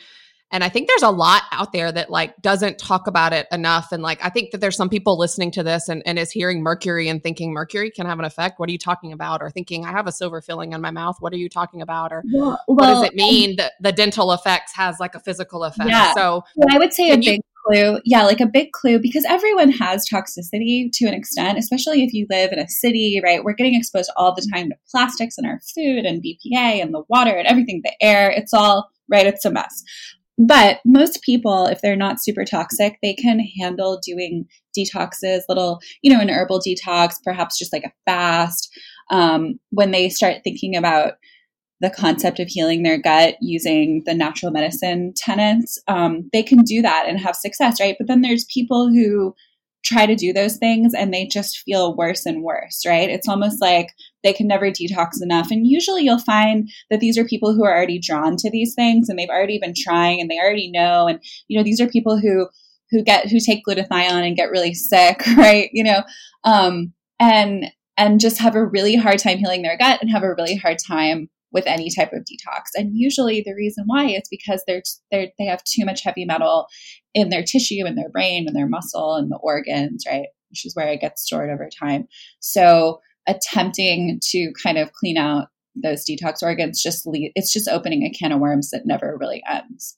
and 0.51 0.63
I 0.63 0.69
think 0.69 0.87
there's 0.87 1.03
a 1.03 1.11
lot 1.11 1.43
out 1.51 1.73
there 1.73 1.91
that 1.91 2.09
like 2.09 2.41
doesn't 2.41 2.77
talk 2.77 3.07
about 3.07 3.33
it 3.33 3.47
enough. 3.51 3.91
And 3.91 4.01
like 4.01 4.23
I 4.23 4.29
think 4.29 4.51
that 4.51 4.59
there's 4.59 4.77
some 4.77 4.89
people 4.89 5.17
listening 5.17 5.51
to 5.51 5.63
this 5.63 5.89
and, 5.89 6.01
and 6.05 6.17
is 6.17 6.31
hearing 6.31 6.61
mercury 6.61 7.09
and 7.09 7.21
thinking 7.21 7.51
mercury 7.51 7.91
can 7.91 8.05
have 8.05 8.17
an 8.19 8.25
effect. 8.25 8.59
What 8.59 8.69
are 8.69 8.71
you 8.71 8.77
talking 8.77 9.11
about? 9.11 9.41
Or 9.41 9.49
thinking 9.49 9.85
I 9.85 9.91
have 9.91 10.07
a 10.07 10.11
silver 10.11 10.41
filling 10.41 10.71
in 10.71 10.79
my 10.79 10.91
mouth. 10.91 11.17
What 11.19 11.33
are 11.33 11.37
you 11.37 11.49
talking 11.49 11.81
about? 11.81 12.13
Or 12.13 12.23
well, 12.31 12.59
what 12.67 12.85
does 12.85 13.03
it 13.03 13.15
mean 13.15 13.57
that 13.57 13.73
the 13.81 13.91
dental 13.91 14.31
effects 14.31 14.73
has 14.75 14.99
like 14.99 15.15
a 15.15 15.19
physical 15.19 15.65
effect? 15.65 15.89
Yeah. 15.89 16.13
So 16.13 16.43
well, 16.55 16.67
I 16.71 16.77
would 16.77 16.93
say 16.93 17.11
a 17.11 17.17
big 17.17 17.41
clue. 17.65 17.99
Yeah, 18.05 18.23
like 18.23 18.39
a 18.39 18.45
big 18.45 18.71
clue 18.71 18.99
because 18.99 19.25
everyone 19.25 19.71
has 19.71 20.07
toxicity 20.07 20.89
to 20.93 21.07
an 21.07 21.13
extent, 21.13 21.57
especially 21.57 22.03
if 22.03 22.13
you 22.13 22.25
live 22.29 22.53
in 22.53 22.59
a 22.59 22.69
city, 22.69 23.19
right? 23.21 23.43
We're 23.43 23.53
getting 23.53 23.75
exposed 23.75 24.11
all 24.15 24.33
the 24.33 24.47
time 24.53 24.69
to 24.69 24.75
plastics 24.89 25.37
in 25.37 25.45
our 25.45 25.59
food 25.75 26.05
and 26.05 26.23
BPA 26.23 26.81
and 26.81 26.93
the 26.93 27.03
water 27.09 27.31
and 27.31 27.47
everything, 27.47 27.81
the 27.83 27.91
air. 28.01 28.31
It's 28.31 28.53
all 28.53 28.89
right. 29.09 29.25
It's 29.25 29.45
a 29.45 29.51
mess. 29.51 29.83
But 30.37 30.79
most 30.85 31.21
people, 31.23 31.65
if 31.65 31.81
they're 31.81 31.95
not 31.95 32.21
super 32.21 32.45
toxic, 32.45 32.99
they 33.01 33.13
can 33.13 33.39
handle 33.39 33.99
doing 34.05 34.45
detoxes, 34.77 35.41
little, 35.49 35.79
you 36.03 36.13
know, 36.13 36.19
an 36.19 36.29
herbal 36.29 36.59
detox, 36.59 37.15
perhaps 37.23 37.57
just 37.57 37.73
like 37.73 37.83
a 37.83 37.93
fast. 38.05 38.69
Um, 39.09 39.59
when 39.71 39.91
they 39.91 40.09
start 40.09 40.43
thinking 40.43 40.75
about 40.75 41.13
the 41.79 41.89
concept 41.89 42.39
of 42.39 42.47
healing 42.47 42.83
their 42.83 42.99
gut 42.99 43.35
using 43.41 44.03
the 44.05 44.13
natural 44.13 44.51
medicine 44.51 45.13
tenets, 45.15 45.79
um, 45.87 46.29
they 46.33 46.43
can 46.43 46.59
do 46.63 46.81
that 46.81 47.05
and 47.07 47.19
have 47.19 47.35
success, 47.35 47.79
right? 47.79 47.95
But 47.97 48.07
then 48.07 48.21
there's 48.21 48.45
people 48.45 48.89
who 48.89 49.33
try 49.87 50.05
to 50.05 50.15
do 50.15 50.33
those 50.33 50.57
things 50.57 50.93
and 50.93 51.13
they 51.13 51.25
just 51.25 51.59
feel 51.59 51.95
worse 51.95 52.25
and 52.25 52.43
worse, 52.43 52.83
right? 52.85 53.09
It's 53.09 53.27
almost 53.27 53.61
like 53.61 53.93
they 54.23 54.33
can 54.33 54.47
never 54.47 54.69
detox 54.69 55.21
enough. 55.21 55.49
And 55.49 55.65
usually 55.65 56.03
you'll 56.03 56.19
find 56.19 56.69
that 56.89 56.99
these 56.99 57.17
are 57.17 57.25
people 57.25 57.53
who 57.53 57.63
are 57.63 57.75
already 57.75 57.99
drawn 57.99 58.35
to 58.37 58.49
these 58.49 58.75
things 58.75 59.07
and 59.07 59.17
they've 59.17 59.29
already 59.29 59.59
been 59.59 59.73
trying 59.75 60.19
and 60.19 60.29
they 60.29 60.39
already 60.39 60.69
know. 60.69 61.07
And, 61.07 61.19
you 61.47 61.57
know, 61.57 61.63
these 61.63 61.79
are 61.79 61.87
people 61.87 62.19
who, 62.19 62.47
who 62.91 63.03
get, 63.03 63.29
who 63.29 63.39
take 63.39 63.63
glutathione 63.65 64.27
and 64.27 64.35
get 64.35 64.51
really 64.51 64.73
sick, 64.73 65.25
right? 65.37 65.69
You 65.71 65.83
know, 65.83 66.03
um, 66.43 66.93
and, 67.19 67.71
and 67.97 68.19
just 68.19 68.39
have 68.39 68.55
a 68.55 68.65
really 68.65 68.95
hard 68.95 69.19
time 69.19 69.37
healing 69.37 69.61
their 69.61 69.77
gut 69.77 70.01
and 70.01 70.11
have 70.11 70.23
a 70.23 70.33
really 70.33 70.55
hard 70.55 70.77
time 70.85 71.29
with 71.57 71.65
any 71.65 71.89
type 71.89 72.13
of 72.13 72.19
detox. 72.19 72.65
And 72.75 72.91
usually 72.93 73.41
the 73.41 73.55
reason 73.55 73.85
why 73.87 74.05
is 74.05 74.21
because 74.29 74.63
they're, 74.67 74.83
they're 75.09 75.29
they 75.39 75.45
have 75.45 75.63
too 75.63 75.85
much 75.85 76.03
heavy 76.03 76.23
metal 76.23 76.67
in 77.15 77.29
their 77.29 77.41
tissue 77.41 77.83
and 77.83 77.97
their 77.97 78.09
brain 78.09 78.45
and 78.45 78.55
their 78.55 78.67
muscle 78.67 79.15
and 79.15 79.31
the 79.31 79.37
organs, 79.37 80.03
right? 80.07 80.27
Which 80.51 80.67
is 80.67 80.75
where 80.75 80.87
it 80.87 81.01
gets 81.01 81.23
stored 81.23 81.49
over 81.49 81.67
time. 81.67 82.07
So 82.41 83.01
attempting 83.27 84.19
to 84.29 84.51
kind 84.61 84.77
of 84.77 84.93
clean 84.93 85.17
out 85.17 85.47
those 85.73 86.05
detox 86.05 86.43
organs 86.43 86.81
just 86.81 87.07
it's 87.11 87.51
just 87.51 87.67
opening 87.67 88.03
a 88.03 88.11
can 88.11 88.31
of 88.31 88.39
worms 88.39 88.69
that 88.69 88.85
never 88.85 89.17
really 89.19 89.41
ends. 89.49 89.97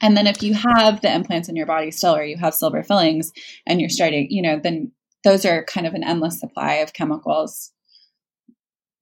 And 0.00 0.16
then 0.16 0.28
if 0.28 0.40
you 0.40 0.54
have 0.54 1.00
the 1.00 1.12
implants 1.12 1.48
in 1.48 1.56
your 1.56 1.66
body 1.66 1.90
still 1.90 2.14
or 2.14 2.22
you 2.22 2.36
have 2.36 2.54
silver 2.54 2.84
fillings 2.84 3.32
and 3.66 3.80
you're 3.80 3.90
starting, 3.90 4.28
you 4.30 4.40
know, 4.40 4.60
then 4.62 4.92
those 5.24 5.44
are 5.44 5.64
kind 5.64 5.84
of 5.84 5.94
an 5.94 6.04
endless 6.04 6.38
supply 6.38 6.74
of 6.74 6.92
chemicals 6.92 7.72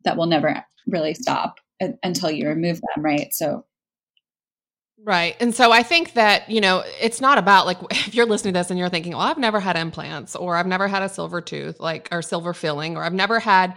that 0.05 0.17
will 0.17 0.27
never 0.27 0.65
really 0.89 1.15
stop 1.15 1.59
until 2.03 2.31
you 2.31 2.49
remove 2.49 2.81
them, 2.81 3.05
right? 3.05 3.33
So 3.33 3.65
Right. 5.05 5.37
And 5.39 5.55
so 5.55 5.71
I 5.71 5.85
think 5.85 6.15
that, 6.15 6.51
you 6.51 6.61
know, 6.61 6.83
it's 7.01 7.21
not 7.21 7.39
about 7.39 7.67
like 7.67 7.79
if 7.91 8.15
you're 8.15 8.27
listening 8.27 8.55
to 8.55 8.61
this 8.61 8.71
and 8.71 8.79
you're 8.79 8.89
thinking, 8.89 9.13
well, 9.13 9.23
I've 9.23 9.39
never 9.39 9.61
had 9.61 9.77
implants 9.77 10.35
or 10.35 10.57
I've 10.57 10.67
never 10.67 10.89
had 10.89 11.03
a 11.03 11.09
silver 11.09 11.41
tooth, 11.41 11.79
like, 11.79 12.09
or 12.11 12.21
silver 12.23 12.53
filling, 12.53 12.97
or 12.97 13.05
I've 13.05 13.13
never 13.13 13.39
had 13.39 13.77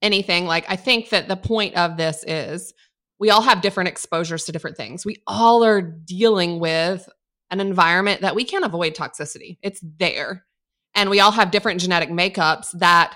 anything. 0.00 0.46
Like, 0.46 0.64
I 0.68 0.76
think 0.76 1.10
that 1.10 1.28
the 1.28 1.36
point 1.36 1.76
of 1.76 1.96
this 1.96 2.24
is 2.26 2.72
we 3.18 3.30
all 3.30 3.42
have 3.42 3.60
different 3.60 3.88
exposures 3.88 4.44
to 4.44 4.52
different 4.52 4.76
things. 4.76 5.04
We 5.04 5.22
all 5.26 5.62
are 5.62 5.80
dealing 5.80 6.58
with 6.58 7.08
an 7.50 7.60
environment 7.60 8.22
that 8.22 8.34
we 8.34 8.44
can't 8.44 8.64
avoid 8.64 8.94
toxicity, 8.94 9.58
it's 9.62 9.80
there. 9.98 10.44
And 10.94 11.08
we 11.08 11.20
all 11.20 11.30
have 11.30 11.50
different 11.50 11.80
genetic 11.80 12.10
makeups 12.10 12.78
that 12.78 13.14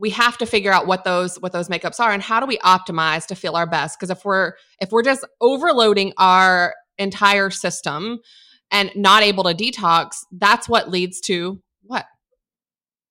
we 0.00 0.10
have 0.10 0.38
to 0.38 0.46
figure 0.46 0.72
out 0.72 0.86
what 0.86 1.04
those 1.04 1.36
what 1.36 1.52
those 1.52 1.68
makeups 1.68 2.00
are 2.00 2.10
and 2.10 2.22
how 2.22 2.40
do 2.40 2.46
we 2.46 2.58
optimize 2.58 3.26
to 3.26 3.34
feel 3.34 3.54
our 3.54 3.66
best 3.66 3.98
because 3.98 4.10
if 4.10 4.24
we're 4.24 4.54
if 4.80 4.90
we're 4.90 5.02
just 5.02 5.24
overloading 5.40 6.12
our 6.16 6.74
entire 6.98 7.50
system 7.50 8.18
and 8.70 8.90
not 8.96 9.22
able 9.22 9.44
to 9.44 9.54
detox 9.54 10.24
that's 10.32 10.68
what 10.68 10.90
leads 10.90 11.20
to 11.20 11.60
what 11.82 12.06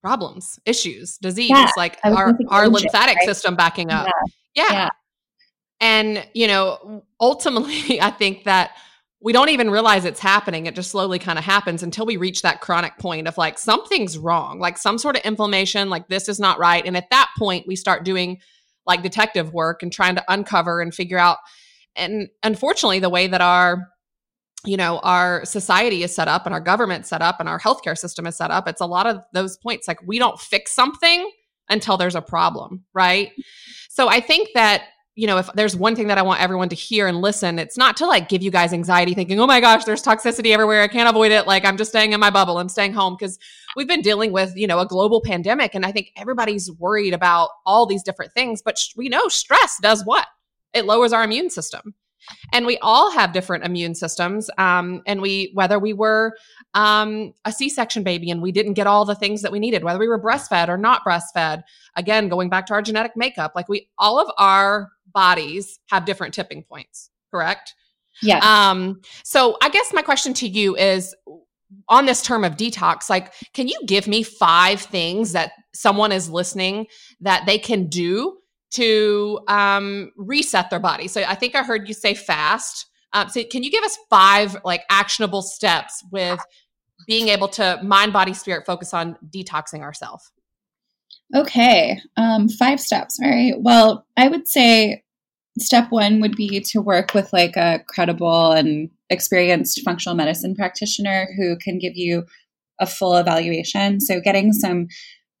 problems 0.02 0.58
issues 0.66 1.16
disease 1.18 1.50
yeah, 1.50 1.70
like 1.76 1.98
our 2.04 2.36
our 2.48 2.68
lymphatic 2.68 3.16
right? 3.16 3.26
system 3.26 3.54
backing 3.54 3.90
up 3.90 4.08
yeah. 4.54 4.64
yeah. 4.64 4.72
yeah 4.72 4.88
and 5.80 6.28
you 6.34 6.46
know 6.46 7.04
ultimately 7.20 8.00
i 8.02 8.10
think 8.10 8.44
that 8.44 8.72
we 9.22 9.32
don't 9.32 9.50
even 9.50 9.70
realize 9.70 10.04
it's 10.04 10.20
happening. 10.20 10.66
It 10.66 10.74
just 10.74 10.90
slowly 10.90 11.18
kind 11.18 11.38
of 11.38 11.44
happens 11.44 11.82
until 11.82 12.06
we 12.06 12.16
reach 12.16 12.40
that 12.42 12.60
chronic 12.62 12.96
point 12.98 13.28
of 13.28 13.36
like 13.36 13.58
something's 13.58 14.16
wrong, 14.16 14.58
like 14.58 14.78
some 14.78 14.96
sort 14.96 15.16
of 15.16 15.22
inflammation, 15.22 15.90
like 15.90 16.08
this 16.08 16.28
is 16.28 16.40
not 16.40 16.58
right. 16.58 16.84
And 16.86 16.96
at 16.96 17.10
that 17.10 17.30
point, 17.38 17.66
we 17.66 17.76
start 17.76 18.04
doing 18.04 18.40
like 18.86 19.02
detective 19.02 19.52
work 19.52 19.82
and 19.82 19.92
trying 19.92 20.14
to 20.14 20.24
uncover 20.28 20.80
and 20.80 20.94
figure 20.94 21.18
out. 21.18 21.36
And 21.96 22.28
unfortunately, 22.42 23.00
the 23.00 23.10
way 23.10 23.26
that 23.26 23.42
our 23.42 23.88
you 24.64 24.76
know 24.76 24.98
our 24.98 25.44
society 25.44 26.02
is 26.02 26.14
set 26.14 26.28
up 26.28 26.44
and 26.44 26.54
our 26.54 26.60
government 26.60 27.06
set 27.06 27.22
up 27.22 27.40
and 27.40 27.48
our 27.48 27.58
healthcare 27.58 27.96
system 27.96 28.26
is 28.26 28.36
set 28.36 28.50
up 28.50 28.68
it's 28.68 28.82
a 28.82 28.86
lot 28.86 29.06
of 29.06 29.22
those 29.32 29.56
points 29.56 29.88
like 29.88 29.98
we 30.06 30.18
don't 30.18 30.38
fix 30.38 30.70
something 30.72 31.30
until 31.70 31.96
there's 31.96 32.14
a 32.14 32.20
problem 32.20 32.84
right 32.92 33.32
so 33.88 34.08
i 34.08 34.20
think 34.20 34.50
that 34.52 34.82
you 35.20 35.26
know, 35.26 35.36
if 35.36 35.50
there's 35.52 35.76
one 35.76 35.94
thing 35.94 36.06
that 36.06 36.16
I 36.16 36.22
want 36.22 36.40
everyone 36.40 36.70
to 36.70 36.74
hear 36.74 37.06
and 37.06 37.20
listen, 37.20 37.58
it's 37.58 37.76
not 37.76 37.94
to 37.98 38.06
like 38.06 38.30
give 38.30 38.42
you 38.42 38.50
guys 38.50 38.72
anxiety 38.72 39.12
thinking, 39.12 39.38
oh 39.38 39.46
my 39.46 39.60
gosh, 39.60 39.84
there's 39.84 40.02
toxicity 40.02 40.50
everywhere. 40.50 40.80
I 40.80 40.88
can't 40.88 41.10
avoid 41.10 41.30
it. 41.30 41.46
Like 41.46 41.66
I'm 41.66 41.76
just 41.76 41.90
staying 41.90 42.14
in 42.14 42.20
my 42.20 42.30
bubble. 42.30 42.56
I'm 42.56 42.70
staying 42.70 42.94
home 42.94 43.16
because 43.18 43.38
we've 43.76 43.86
been 43.86 44.00
dealing 44.00 44.32
with, 44.32 44.56
you 44.56 44.66
know, 44.66 44.78
a 44.78 44.86
global 44.86 45.20
pandemic. 45.20 45.74
And 45.74 45.84
I 45.84 45.92
think 45.92 46.10
everybody's 46.16 46.72
worried 46.72 47.12
about 47.12 47.50
all 47.66 47.84
these 47.84 48.02
different 48.02 48.32
things. 48.32 48.62
But 48.62 48.78
we 48.96 49.10
know 49.10 49.28
stress 49.28 49.76
does 49.82 50.06
what? 50.06 50.26
It 50.72 50.86
lowers 50.86 51.12
our 51.12 51.22
immune 51.22 51.50
system 51.50 51.94
and 52.52 52.66
we 52.66 52.78
all 52.78 53.10
have 53.10 53.32
different 53.32 53.64
immune 53.64 53.94
systems 53.94 54.50
um, 54.58 55.02
and 55.06 55.20
we 55.20 55.50
whether 55.54 55.78
we 55.78 55.92
were 55.92 56.36
um, 56.74 57.32
a 57.44 57.52
c-section 57.52 58.02
baby 58.02 58.30
and 58.30 58.42
we 58.42 58.52
didn't 58.52 58.74
get 58.74 58.86
all 58.86 59.04
the 59.04 59.14
things 59.14 59.42
that 59.42 59.52
we 59.52 59.58
needed 59.58 59.84
whether 59.84 59.98
we 59.98 60.08
were 60.08 60.20
breastfed 60.20 60.68
or 60.68 60.78
not 60.78 61.02
breastfed 61.04 61.62
again 61.96 62.28
going 62.28 62.48
back 62.48 62.66
to 62.66 62.72
our 62.72 62.82
genetic 62.82 63.12
makeup 63.16 63.52
like 63.54 63.68
we 63.68 63.88
all 63.98 64.18
of 64.18 64.30
our 64.38 64.90
bodies 65.12 65.78
have 65.88 66.04
different 66.04 66.34
tipping 66.34 66.62
points 66.62 67.10
correct 67.30 67.74
yeah 68.22 68.40
um 68.42 69.00
so 69.24 69.56
i 69.62 69.68
guess 69.68 69.92
my 69.92 70.02
question 70.02 70.34
to 70.34 70.48
you 70.48 70.76
is 70.76 71.14
on 71.88 72.04
this 72.06 72.22
term 72.22 72.44
of 72.44 72.56
detox 72.56 73.08
like 73.08 73.32
can 73.52 73.68
you 73.68 73.78
give 73.86 74.08
me 74.08 74.22
five 74.22 74.80
things 74.80 75.32
that 75.32 75.52
someone 75.74 76.12
is 76.12 76.28
listening 76.28 76.86
that 77.20 77.44
they 77.46 77.58
can 77.58 77.86
do 77.86 78.36
to 78.70 79.40
um, 79.48 80.12
reset 80.16 80.70
their 80.70 80.80
body. 80.80 81.08
So 81.08 81.22
I 81.22 81.34
think 81.34 81.54
I 81.54 81.62
heard 81.62 81.88
you 81.88 81.94
say 81.94 82.14
fast. 82.14 82.86
Um, 83.12 83.28
so 83.28 83.42
can 83.44 83.62
you 83.62 83.70
give 83.70 83.82
us 83.82 83.98
five 84.08 84.56
like 84.64 84.84
actionable 84.88 85.42
steps 85.42 86.04
with 86.12 86.40
being 87.06 87.28
able 87.28 87.48
to 87.48 87.80
mind, 87.82 88.12
body, 88.12 88.32
spirit 88.32 88.64
focus 88.66 88.94
on 88.94 89.16
detoxing 89.34 89.80
ourselves? 89.80 90.30
Okay, 91.34 92.00
um, 92.16 92.48
five 92.48 92.80
steps. 92.80 93.18
All 93.22 93.30
right. 93.30 93.54
Well, 93.56 94.04
I 94.16 94.28
would 94.28 94.48
say 94.48 95.04
step 95.58 95.86
one 95.90 96.20
would 96.20 96.36
be 96.36 96.60
to 96.60 96.80
work 96.80 97.14
with 97.14 97.32
like 97.32 97.56
a 97.56 97.84
credible 97.88 98.52
and 98.52 98.90
experienced 99.10 99.82
functional 99.84 100.16
medicine 100.16 100.54
practitioner 100.54 101.28
who 101.36 101.56
can 101.58 101.78
give 101.78 101.96
you 101.96 102.24
a 102.80 102.86
full 102.86 103.16
evaluation. 103.16 104.00
So 104.00 104.20
getting 104.20 104.52
some 104.52 104.88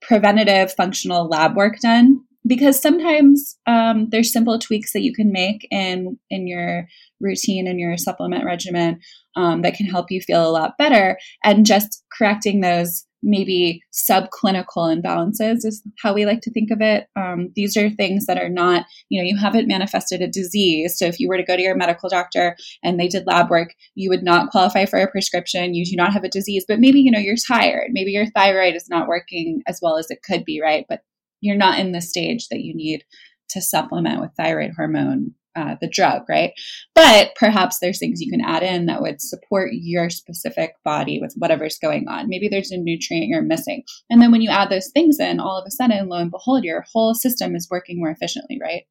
preventative 0.02 0.72
functional 0.72 1.28
lab 1.28 1.56
work 1.56 1.78
done 1.80 2.20
because 2.46 2.80
sometimes 2.80 3.58
um, 3.66 4.08
there's 4.10 4.32
simple 4.32 4.58
tweaks 4.58 4.92
that 4.92 5.02
you 5.02 5.12
can 5.12 5.30
make 5.30 5.66
in 5.70 6.18
in 6.30 6.46
your 6.46 6.86
routine 7.20 7.66
and 7.66 7.78
your 7.78 7.96
supplement 7.98 8.44
regimen 8.44 8.98
um, 9.36 9.62
that 9.62 9.74
can 9.74 9.86
help 9.86 10.10
you 10.10 10.20
feel 10.20 10.48
a 10.48 10.50
lot 10.50 10.78
better 10.78 11.18
and 11.44 11.66
just 11.66 12.02
correcting 12.16 12.60
those 12.60 13.06
maybe 13.22 13.82
subclinical 13.92 14.94
imbalances 14.94 15.64
is 15.64 15.82
how 16.02 16.12
we 16.12 16.26
like 16.26 16.40
to 16.40 16.50
think 16.50 16.70
of 16.70 16.80
it. 16.80 17.06
Um, 17.16 17.50
these 17.54 17.76
are 17.76 17.90
things 17.90 18.26
that 18.26 18.38
are 18.38 18.48
not 18.48 18.86
you 19.08 19.20
know 19.20 19.26
you 19.26 19.36
haven't 19.36 19.68
manifested 19.68 20.22
a 20.22 20.28
disease. 20.28 20.98
So 20.98 21.06
if 21.06 21.20
you 21.20 21.28
were 21.28 21.36
to 21.36 21.44
go 21.44 21.56
to 21.56 21.62
your 21.62 21.76
medical 21.76 22.08
doctor 22.08 22.56
and 22.82 22.98
they 22.98 23.08
did 23.08 23.26
lab 23.26 23.50
work 23.50 23.74
you 23.94 24.08
would 24.10 24.22
not 24.22 24.50
qualify 24.50 24.86
for 24.86 24.98
a 24.98 25.10
prescription. 25.10 25.74
You 25.74 25.84
do 25.84 25.96
not 25.96 26.12
have 26.12 26.24
a 26.24 26.28
disease 26.28 26.64
but 26.66 26.80
maybe 26.80 27.00
you 27.00 27.10
know 27.10 27.18
you're 27.18 27.36
tired. 27.36 27.90
Maybe 27.90 28.12
your 28.12 28.26
thyroid 28.26 28.74
is 28.74 28.88
not 28.88 29.08
working 29.08 29.62
as 29.66 29.80
well 29.82 29.96
as 29.96 30.10
it 30.10 30.22
could 30.22 30.44
be 30.44 30.60
right? 30.60 30.86
But 30.88 31.00
you're 31.40 31.56
not 31.56 31.78
in 31.78 31.92
the 31.92 32.00
stage 32.00 32.48
that 32.48 32.60
you 32.60 32.74
need 32.74 33.04
to 33.50 33.60
supplement 33.60 34.20
with 34.20 34.30
thyroid 34.36 34.72
hormone 34.76 35.34
uh, 35.60 35.76
the 35.80 35.88
drug, 35.88 36.22
right? 36.28 36.52
But 36.94 37.34
perhaps 37.36 37.78
there's 37.78 37.98
things 37.98 38.20
you 38.20 38.30
can 38.30 38.40
add 38.40 38.62
in 38.62 38.86
that 38.86 39.02
would 39.02 39.20
support 39.20 39.70
your 39.72 40.08
specific 40.08 40.72
body 40.84 41.20
with 41.20 41.34
whatever's 41.36 41.78
going 41.78 42.06
on. 42.08 42.28
Maybe 42.28 42.48
there's 42.48 42.70
a 42.70 42.78
nutrient 42.78 43.26
you're 43.28 43.42
missing. 43.42 43.82
And 44.08 44.22
then 44.22 44.32
when 44.32 44.40
you 44.40 44.50
add 44.50 44.70
those 44.70 44.90
things 44.92 45.18
in, 45.20 45.38
all 45.38 45.58
of 45.58 45.66
a 45.66 45.70
sudden, 45.70 46.08
lo 46.08 46.16
and 46.16 46.30
behold, 46.30 46.64
your 46.64 46.84
whole 46.92 47.14
system 47.14 47.54
is 47.54 47.68
working 47.70 47.98
more 47.98 48.10
efficiently, 48.10 48.58
right? 48.60 48.84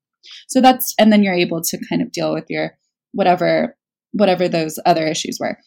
So 0.48 0.62
that's, 0.62 0.94
and 1.00 1.12
then 1.12 1.24
you're 1.24 1.34
able 1.34 1.62
to 1.64 1.80
kind 1.90 2.02
of 2.02 2.12
deal 2.12 2.34
with 2.34 2.46
your 2.50 2.78
whatever, 3.14 3.76
whatever 4.12 4.48
those 4.48 4.78
other 4.86 5.08
issues 5.08 5.38
were. 5.40 5.58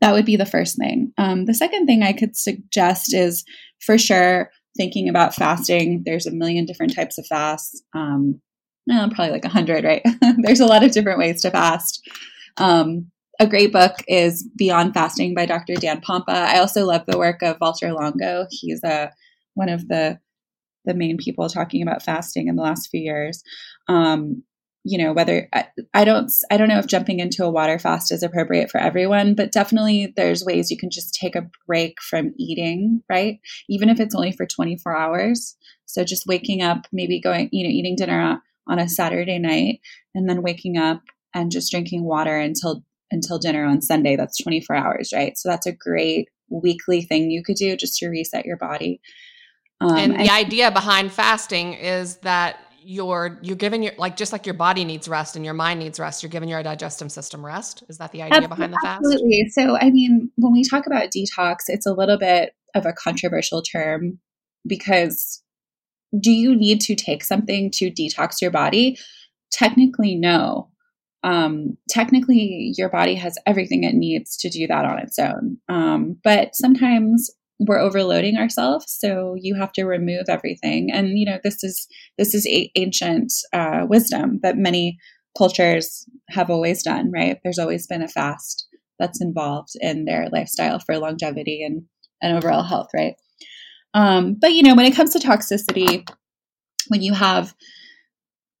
That 0.00 0.12
would 0.12 0.26
be 0.26 0.36
the 0.36 0.44
first 0.44 0.76
thing. 0.76 1.12
Um, 1.16 1.46
the 1.46 1.54
second 1.54 1.86
thing 1.86 2.02
I 2.02 2.12
could 2.12 2.36
suggest 2.36 3.14
is 3.14 3.44
for 3.80 3.96
sure 3.96 4.50
thinking 4.76 5.08
about 5.08 5.34
fasting, 5.34 6.02
there's 6.04 6.26
a 6.26 6.32
million 6.32 6.64
different 6.64 6.94
types 6.94 7.18
of 7.18 7.26
fasts. 7.26 7.82
Um, 7.94 8.40
well, 8.86 9.08
probably 9.10 9.32
like 9.32 9.44
a 9.44 9.50
hundred, 9.50 9.84
right? 9.84 10.02
there's 10.38 10.60
a 10.60 10.66
lot 10.66 10.84
of 10.84 10.92
different 10.92 11.18
ways 11.18 11.42
to 11.42 11.50
fast. 11.50 12.00
Um, 12.56 13.10
a 13.40 13.46
great 13.46 13.72
book 13.72 13.94
is 14.08 14.48
Beyond 14.56 14.94
Fasting 14.94 15.34
by 15.34 15.46
Dr. 15.46 15.74
Dan 15.74 16.00
Pompa. 16.00 16.28
I 16.28 16.58
also 16.58 16.84
love 16.84 17.04
the 17.06 17.18
work 17.18 17.42
of 17.42 17.58
Valter 17.58 17.94
Longo. 17.94 18.46
He's 18.50 18.80
a 18.84 18.94
uh, 18.94 19.08
one 19.54 19.68
of 19.68 19.88
the 19.88 20.18
the 20.84 20.94
main 20.94 21.16
people 21.16 21.48
talking 21.48 21.82
about 21.82 22.02
fasting 22.02 22.48
in 22.48 22.56
the 22.56 22.62
last 22.62 22.88
few 22.90 23.00
years. 23.00 23.42
Um, 23.88 24.42
you 24.84 24.98
know 24.98 25.12
whether 25.12 25.48
I, 25.52 25.66
I, 25.94 26.04
don't 26.04 26.30
i 26.50 26.56
don't 26.56 26.68
know 26.68 26.78
if 26.78 26.86
jumping 26.86 27.20
into 27.20 27.44
a 27.44 27.50
water 27.50 27.78
fast 27.78 28.10
is 28.10 28.22
appropriate 28.22 28.70
for 28.70 28.80
everyone 28.80 29.34
but 29.34 29.52
definitely 29.52 30.12
there's 30.16 30.44
ways 30.44 30.70
you 30.70 30.76
can 30.76 30.90
just 30.90 31.14
take 31.14 31.36
a 31.36 31.48
break 31.66 32.00
from 32.02 32.34
eating 32.36 33.02
right 33.08 33.38
even 33.68 33.88
if 33.88 34.00
it's 34.00 34.14
only 34.14 34.32
for 34.32 34.46
24 34.46 34.96
hours 34.96 35.56
so 35.86 36.04
just 36.04 36.26
waking 36.26 36.62
up 36.62 36.86
maybe 36.92 37.20
going 37.20 37.48
you 37.52 37.64
know 37.64 37.70
eating 37.70 37.94
dinner 37.96 38.42
on 38.68 38.78
a 38.78 38.88
saturday 38.88 39.38
night 39.38 39.80
and 40.14 40.28
then 40.28 40.42
waking 40.42 40.76
up 40.76 41.02
and 41.34 41.50
just 41.50 41.70
drinking 41.70 42.04
water 42.04 42.38
until 42.38 42.84
until 43.10 43.38
dinner 43.38 43.64
on 43.64 43.82
sunday. 43.82 44.16
That's 44.16 44.42
24 44.42 44.76
hours 44.76 45.12
right? 45.14 45.36
So 45.36 45.48
that's 45.48 45.66
a 45.66 45.72
great 45.72 46.28
weekly 46.48 47.02
thing 47.02 47.30
you 47.30 47.42
could 47.42 47.56
do 47.56 47.76
just 47.76 47.96
to 47.98 48.08
reset 48.08 48.44
your 48.44 48.56
body. 48.56 49.00
Um, 49.80 49.96
and 49.96 50.20
the 50.20 50.30
idea 50.30 50.70
behind 50.70 51.12
fasting 51.12 51.74
is 51.74 52.16
that 52.18 52.58
you're 52.84 53.38
you're 53.42 53.56
giving 53.56 53.82
your 53.82 53.92
like 53.96 54.16
just 54.16 54.32
like 54.32 54.46
your 54.46 54.54
body 54.54 54.84
needs 54.84 55.08
rest 55.08 55.36
and 55.36 55.44
your 55.44 55.54
mind 55.54 55.78
needs 55.78 56.00
rest 56.00 56.22
you're 56.22 56.30
giving 56.30 56.48
your 56.48 56.62
digestive 56.62 57.12
system 57.12 57.44
rest. 57.44 57.84
Is 57.88 57.98
that 57.98 58.12
the 58.12 58.22
idea 58.22 58.38
absolutely, 58.38 58.56
behind 58.56 58.72
the 58.72 58.78
fast? 58.82 58.98
absolutely. 58.98 59.48
So 59.50 59.76
i 59.76 59.90
mean 59.90 60.30
when 60.36 60.52
we 60.52 60.64
talk 60.68 60.86
about 60.86 61.10
detox 61.10 61.56
it's 61.68 61.86
a 61.86 61.92
little 61.92 62.18
bit 62.18 62.54
of 62.74 62.86
a 62.86 62.92
controversial 62.92 63.62
term 63.62 64.18
because 64.66 65.42
do 66.18 66.30
you 66.30 66.54
need 66.54 66.80
to 66.82 66.94
take 66.94 67.24
something 67.24 67.70
to 67.72 67.90
detox 67.90 68.40
your 68.40 68.50
body? 68.50 68.98
Technically 69.50 70.14
no. 70.14 70.68
Um, 71.24 71.76
technically 71.88 72.74
your 72.76 72.88
body 72.88 73.14
has 73.14 73.38
everything 73.46 73.84
it 73.84 73.94
needs 73.94 74.36
to 74.38 74.48
do 74.48 74.66
that 74.66 74.84
on 74.84 74.98
its 74.98 75.18
own. 75.18 75.58
Um, 75.68 76.18
but 76.24 76.54
sometimes 76.54 77.30
we're 77.60 77.78
overloading 77.78 78.36
ourselves 78.36 78.86
so 78.88 79.36
you 79.38 79.54
have 79.54 79.72
to 79.72 79.84
remove 79.84 80.24
everything. 80.28 80.90
And 80.92 81.18
you 81.18 81.24
know 81.24 81.38
this 81.44 81.62
is 81.62 81.86
this 82.18 82.34
is 82.34 82.46
a- 82.46 82.70
ancient 82.74 83.32
uh, 83.52 83.86
wisdom 83.88 84.40
that 84.42 84.56
many 84.56 84.98
cultures 85.38 86.04
have 86.30 86.50
always 86.50 86.82
done 86.82 87.10
right? 87.12 87.38
There's 87.42 87.58
always 87.58 87.86
been 87.86 88.02
a 88.02 88.08
fast 88.08 88.66
that's 88.98 89.22
involved 89.22 89.70
in 89.80 90.04
their 90.04 90.28
lifestyle 90.30 90.78
for 90.80 90.98
longevity 90.98 91.62
and 91.62 91.84
and 92.20 92.36
overall 92.36 92.62
health 92.62 92.88
right 92.94 93.14
um, 93.94 94.34
but 94.34 94.52
you 94.52 94.62
know 94.62 94.74
when 94.74 94.86
it 94.86 94.94
comes 94.94 95.12
to 95.12 95.18
toxicity 95.18 96.08
when 96.88 97.02
you 97.02 97.14
have 97.14 97.54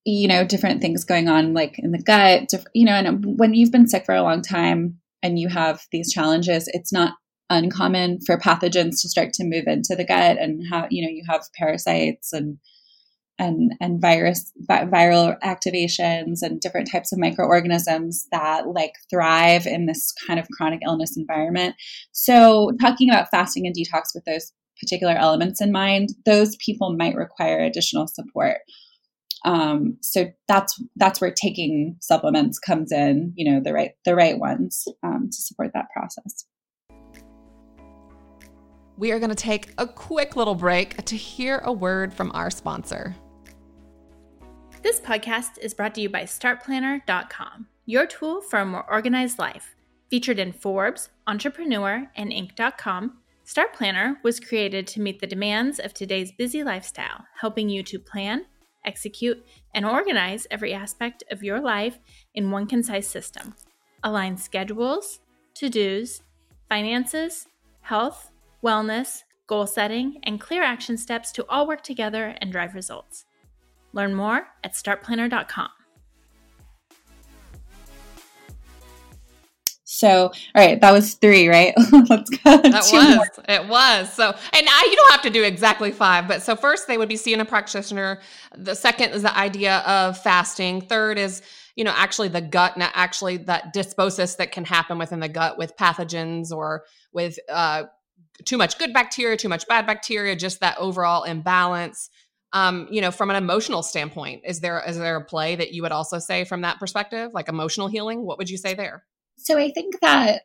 you 0.04 0.28
know 0.28 0.44
different 0.44 0.80
things 0.80 1.04
going 1.04 1.28
on 1.28 1.54
like 1.54 1.78
in 1.78 1.92
the 1.92 2.02
gut 2.02 2.52
you 2.74 2.84
know 2.84 2.92
and 2.92 3.38
when 3.38 3.54
you've 3.54 3.72
been 3.72 3.88
sick 3.88 4.04
for 4.04 4.14
a 4.14 4.22
long 4.22 4.42
time 4.42 4.98
and 5.22 5.38
you 5.38 5.48
have 5.48 5.82
these 5.92 6.12
challenges 6.12 6.68
it's 6.72 6.92
not 6.92 7.14
uncommon 7.50 8.18
for 8.24 8.38
pathogens 8.38 9.00
to 9.00 9.08
start 9.08 9.32
to 9.32 9.44
move 9.44 9.64
into 9.66 9.94
the 9.94 10.04
gut 10.04 10.38
and 10.38 10.62
how 10.70 10.86
you 10.90 11.02
know 11.04 11.10
you 11.10 11.22
have 11.28 11.44
parasites 11.56 12.32
and 12.32 12.58
and 13.38 13.72
and 13.80 14.00
virus 14.00 14.52
viral 14.68 15.38
activations 15.40 16.42
and 16.42 16.60
different 16.60 16.90
types 16.90 17.12
of 17.12 17.18
microorganisms 17.18 18.26
that 18.30 18.68
like 18.68 18.92
thrive 19.10 19.66
in 19.66 19.86
this 19.86 20.12
kind 20.26 20.38
of 20.38 20.48
chronic 20.50 20.80
illness 20.84 21.16
environment. 21.16 21.74
So 22.12 22.72
talking 22.80 23.10
about 23.10 23.30
fasting 23.30 23.66
and 23.66 23.74
detox 23.74 24.14
with 24.14 24.24
those 24.24 24.52
particular 24.82 25.14
elements 25.14 25.60
in 25.60 25.72
mind 25.72 26.10
those 26.26 26.56
people 26.56 26.94
might 26.96 27.14
require 27.14 27.60
additional 27.60 28.06
support 28.06 28.58
um, 29.44 29.96
so 30.00 30.26
that's 30.46 30.80
that's 30.96 31.20
where 31.20 31.32
taking 31.32 31.96
supplements 32.00 32.58
comes 32.58 32.92
in 32.92 33.32
you 33.36 33.50
know 33.50 33.60
the 33.62 33.72
right 33.72 33.92
the 34.04 34.14
right 34.14 34.38
ones 34.38 34.84
um, 35.02 35.28
to 35.30 35.42
support 35.42 35.70
that 35.74 35.86
process 35.92 36.44
we 38.96 39.10
are 39.10 39.18
going 39.18 39.30
to 39.30 39.34
take 39.34 39.70
a 39.78 39.86
quick 39.86 40.36
little 40.36 40.54
break 40.54 41.02
to 41.06 41.16
hear 41.16 41.58
a 41.64 41.72
word 41.72 42.12
from 42.12 42.30
our 42.34 42.50
sponsor. 42.50 43.16
This 44.82 45.00
podcast 45.00 45.58
is 45.58 45.74
brought 45.74 45.94
to 45.94 46.00
you 46.00 46.08
by 46.08 46.22
StartPlanner.com, 46.22 47.66
your 47.86 48.06
tool 48.06 48.40
for 48.42 48.58
a 48.58 48.64
more 48.64 48.88
organized 48.90 49.38
life. 49.38 49.74
Featured 50.10 50.38
in 50.38 50.52
Forbes, 50.52 51.08
Entrepreneur, 51.26 52.10
and 52.14 52.30
Inc.com, 52.30 53.18
Start 53.52 53.74
Planner 53.74 54.16
was 54.22 54.40
created 54.40 54.86
to 54.86 55.00
meet 55.02 55.20
the 55.20 55.26
demands 55.26 55.78
of 55.78 55.92
today's 55.92 56.32
busy 56.32 56.64
lifestyle, 56.64 57.26
helping 57.38 57.68
you 57.68 57.82
to 57.82 57.98
plan, 57.98 58.46
execute, 58.86 59.44
and 59.74 59.84
organize 59.84 60.46
every 60.50 60.72
aspect 60.72 61.22
of 61.30 61.42
your 61.42 61.60
life 61.60 61.98
in 62.34 62.50
one 62.50 62.66
concise 62.66 63.06
system. 63.06 63.54
Align 64.04 64.38
schedules, 64.38 65.20
to 65.56 65.68
dos, 65.68 66.22
finances, 66.70 67.46
health, 67.82 68.30
wellness, 68.64 69.24
goal 69.46 69.66
setting, 69.66 70.16
and 70.22 70.40
clear 70.40 70.62
action 70.62 70.96
steps 70.96 71.30
to 71.32 71.46
all 71.50 71.68
work 71.68 71.82
together 71.82 72.34
and 72.40 72.50
drive 72.50 72.74
results. 72.74 73.26
Learn 73.92 74.14
more 74.14 74.46
at 74.64 74.72
startplanner.com. 74.72 75.68
So, 80.02 80.32
all 80.32 80.32
right, 80.56 80.80
that 80.80 80.90
was 80.90 81.14
three, 81.14 81.46
right? 81.46 81.72
Let's 81.92 82.28
go. 82.28 82.56
That 82.56 82.72
was. 82.92 82.92
More. 82.92 83.44
It 83.48 83.68
was. 83.68 84.12
So, 84.12 84.24
and 84.24 84.66
I, 84.68 84.88
you 84.90 84.96
don't 84.96 85.12
have 85.12 85.22
to 85.22 85.30
do 85.30 85.44
exactly 85.44 85.92
five, 85.92 86.26
but 86.26 86.42
so 86.42 86.56
first 86.56 86.88
they 86.88 86.98
would 86.98 87.08
be 87.08 87.14
seeing 87.14 87.38
a 87.38 87.44
practitioner. 87.44 88.20
The 88.56 88.74
second 88.74 89.10
is 89.10 89.22
the 89.22 89.36
idea 89.38 89.78
of 89.86 90.18
fasting. 90.18 90.80
Third 90.80 91.18
is, 91.18 91.40
you 91.76 91.84
know, 91.84 91.94
actually 91.94 92.26
the 92.26 92.40
gut, 92.40 92.76
not 92.76 92.90
actually 92.96 93.36
that 93.36 93.72
dysbiosis 93.72 94.38
that 94.38 94.50
can 94.50 94.64
happen 94.64 94.98
within 94.98 95.20
the 95.20 95.28
gut 95.28 95.56
with 95.56 95.76
pathogens 95.76 96.50
or 96.50 96.82
with 97.12 97.38
uh, 97.48 97.84
too 98.44 98.56
much 98.56 98.80
good 98.80 98.92
bacteria, 98.92 99.36
too 99.36 99.48
much 99.48 99.68
bad 99.68 99.86
bacteria, 99.86 100.34
just 100.34 100.58
that 100.58 100.76
overall 100.78 101.22
imbalance. 101.22 102.10
Um, 102.52 102.88
you 102.90 103.00
know, 103.00 103.12
from 103.12 103.30
an 103.30 103.36
emotional 103.36 103.84
standpoint, 103.84 104.42
is 104.44 104.58
there 104.58 104.82
is 104.84 104.98
there 104.98 105.14
a 105.14 105.24
play 105.24 105.54
that 105.54 105.72
you 105.72 105.82
would 105.82 105.92
also 105.92 106.18
say 106.18 106.42
from 106.42 106.62
that 106.62 106.80
perspective, 106.80 107.30
like 107.32 107.48
emotional 107.48 107.86
healing? 107.86 108.26
What 108.26 108.38
would 108.38 108.50
you 108.50 108.58
say 108.58 108.74
there? 108.74 109.04
So 109.42 109.58
I 109.58 109.70
think 109.72 110.00
that 110.00 110.42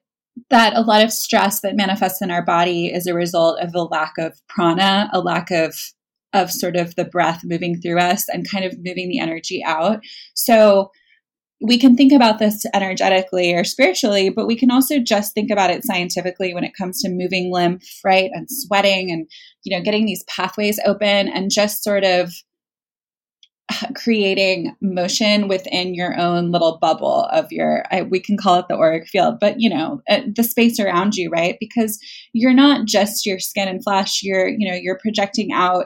that 0.50 0.76
a 0.76 0.82
lot 0.82 1.04
of 1.04 1.12
stress 1.12 1.62
that 1.62 1.76
manifests 1.76 2.22
in 2.22 2.30
our 2.30 2.46
body 2.46 2.88
is 2.88 3.08
a 3.08 3.14
result 3.14 3.60
of 3.60 3.74
a 3.74 3.82
lack 3.82 4.14
of 4.20 4.40
prana, 4.48 5.10
a 5.14 5.20
lack 5.20 5.50
of 5.52 5.76
of 6.34 6.52
sort 6.52 6.76
of 6.76 6.96
the 6.96 7.06
breath 7.06 7.42
moving 7.44 7.80
through 7.82 8.00
us 8.00 8.28
and 8.30 8.50
kind 8.50 8.66
of 8.66 8.78
moving 8.78 9.10
the 9.10 9.20
energy 9.20 9.64
out. 9.66 10.00
So 10.36 10.92
we 11.62 11.80
can 11.80 11.96
think 11.96 12.12
about 12.14 12.38
this 12.38 12.66
energetically 12.74 13.54
or 13.54 13.64
spiritually, 13.64 14.30
but 14.30 14.46
we 14.46 14.56
can 14.56 14.70
also 14.70 15.00
just 15.00 15.34
think 15.34 15.50
about 15.50 15.72
it 15.72 15.84
scientifically 15.84 16.54
when 16.54 16.64
it 16.64 16.76
comes 16.78 17.02
to 17.02 17.10
moving 17.10 17.52
lymph, 17.52 17.84
right? 18.06 18.30
And 18.34 18.48
sweating 18.50 19.10
and, 19.12 19.28
you 19.64 19.76
know, 19.76 19.84
getting 19.84 20.06
these 20.06 20.24
pathways 20.26 20.80
open 20.86 21.28
and 21.30 21.50
just 21.50 21.84
sort 21.84 22.04
of 22.04 22.32
creating 23.96 24.76
motion 24.82 25.48
within 25.48 25.94
your 25.94 26.18
own 26.20 26.52
little 26.52 26.78
bubble 26.80 27.26
of 27.32 27.52
your 27.52 27.84
I, 27.92 28.04
we 28.04 28.20
can 28.20 28.38
call 28.38 28.60
it 28.60 28.66
the 28.68 28.76
auric 28.76 29.08
field 29.08 29.40
but 29.40 29.60
you 29.60 29.70
know 29.70 30.02
uh, 30.10 30.22
the 30.34 30.44
space 30.44 30.80
around 30.80 31.16
you 31.16 31.30
right? 31.30 31.58
Because 31.60 32.00
you're 32.34 32.54
not 32.54 32.88
just 32.88 33.26
your 33.26 33.40
skin 33.40 33.68
and 33.68 33.84
flesh 33.84 34.22
you're 34.24 34.48
you 34.48 34.70
know 34.70 34.76
you're 34.76 35.00
projecting 35.00 35.52
out 35.52 35.86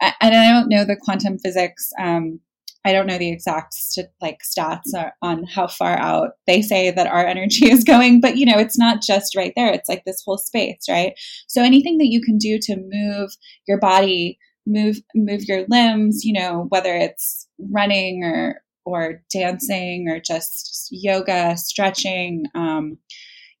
and 0.00 0.34
i 0.34 0.50
don't 0.50 0.68
know 0.68 0.84
the 0.84 0.96
quantum 0.96 1.38
physics 1.38 1.90
um, 2.00 2.40
i 2.84 2.92
don't 2.92 3.06
know 3.06 3.18
the 3.18 3.30
exact 3.30 3.74
st- 3.74 4.08
like 4.20 4.38
stats 4.42 4.92
on 5.22 5.44
how 5.44 5.66
far 5.66 5.96
out 5.98 6.32
they 6.46 6.60
say 6.60 6.90
that 6.90 7.06
our 7.06 7.26
energy 7.34 7.70
is 7.70 7.84
going 7.84 8.20
but 8.20 8.36
you 8.36 8.44
know 8.44 8.58
it's 8.58 8.78
not 8.78 9.02
just 9.02 9.36
right 9.36 9.52
there 9.56 9.72
it's 9.72 9.88
like 9.88 10.04
this 10.04 10.22
whole 10.24 10.38
space 10.38 10.84
right? 10.88 11.14
So 11.46 11.62
anything 11.62 11.98
that 11.98 12.08
you 12.08 12.20
can 12.20 12.38
do 12.38 12.58
to 12.60 12.76
move 12.76 13.30
your 13.66 13.78
body 13.78 14.38
move 14.66 14.98
move 15.14 15.42
your 15.44 15.64
limbs 15.68 16.24
you 16.24 16.32
know 16.32 16.66
whether 16.70 16.94
it's 16.94 17.48
running 17.70 18.22
or 18.24 18.62
or 18.84 19.22
dancing 19.32 20.08
or 20.08 20.20
just 20.20 20.88
yoga 20.90 21.56
stretching 21.56 22.44
um, 22.54 22.98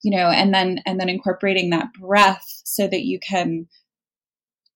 you 0.02 0.10
know 0.10 0.28
and 0.28 0.52
then 0.54 0.80
and 0.86 1.00
then 1.00 1.08
incorporating 1.08 1.70
that 1.70 1.88
breath 2.00 2.44
so 2.64 2.86
that 2.86 3.04
you 3.04 3.18
can 3.20 3.66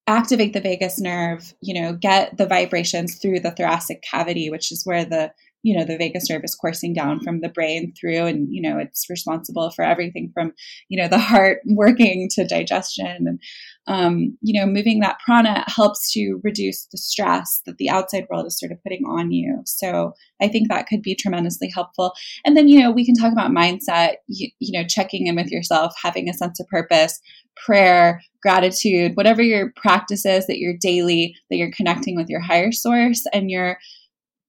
activate 0.06 0.54
the 0.54 0.61
vagus 0.61 0.99
nerve 0.99 1.54
you 1.61 1.78
know 1.78 1.92
get 1.92 2.37
the 2.37 2.47
vibrations 2.47 3.16
through 3.16 3.40
the 3.40 3.50
thoracic 3.50 4.02
cavity 4.02 4.50
which 4.50 4.73
is 4.73 4.85
where 4.85 5.04
the 5.04 5.30
you 5.62 5.76
know 5.76 5.85
the 5.85 5.97
vagus 5.97 6.30
nerve 6.30 6.44
is 6.44 6.54
coursing 6.54 6.94
down 6.94 7.20
from 7.20 7.40
the 7.40 7.49
brain 7.49 7.92
through. 7.99 8.26
And 8.26 8.49
you 8.50 8.62
know 8.62 8.78
it's 8.78 9.08
responsible 9.11 9.70
for 9.70 9.85
everything 9.85 10.30
from 10.32 10.52
you 10.88 11.00
know 11.00 11.08
the 11.08 11.18
heart 11.18 11.61
working 11.66 12.28
to 12.32 12.47
digestion 12.47 13.26
and 13.26 13.41
um, 13.88 14.36
you 14.42 14.58
know 14.58 14.66
moving 14.66 15.00
that 15.00 15.18
prana 15.24 15.64
helps 15.66 16.12
to 16.12 16.40
reduce 16.44 16.86
the 16.86 16.98
stress 16.98 17.62
that 17.66 17.78
the 17.78 17.90
outside 17.90 18.26
world 18.30 18.46
is 18.46 18.58
sort 18.58 18.70
of 18.70 18.82
putting 18.82 19.04
on 19.06 19.32
you 19.32 19.60
so 19.64 20.12
i 20.40 20.46
think 20.46 20.68
that 20.68 20.86
could 20.86 21.02
be 21.02 21.14
tremendously 21.14 21.70
helpful 21.74 22.12
and 22.44 22.56
then 22.56 22.68
you 22.68 22.78
know 22.78 22.90
we 22.90 23.04
can 23.04 23.14
talk 23.14 23.32
about 23.32 23.50
mindset 23.50 24.14
you, 24.26 24.48
you 24.60 24.78
know 24.78 24.86
checking 24.86 25.26
in 25.26 25.36
with 25.36 25.50
yourself 25.50 25.92
having 26.00 26.28
a 26.28 26.34
sense 26.34 26.60
of 26.60 26.68
purpose 26.68 27.20
prayer 27.64 28.22
gratitude 28.42 29.16
whatever 29.16 29.42
your 29.42 29.72
practice 29.74 30.24
is 30.24 30.46
that 30.46 30.58
you're 30.58 30.76
daily 30.76 31.34
that 31.50 31.56
you're 31.56 31.72
connecting 31.72 32.14
with 32.14 32.28
your 32.28 32.40
higher 32.40 32.70
source 32.70 33.24
and 33.32 33.50
you're 33.50 33.78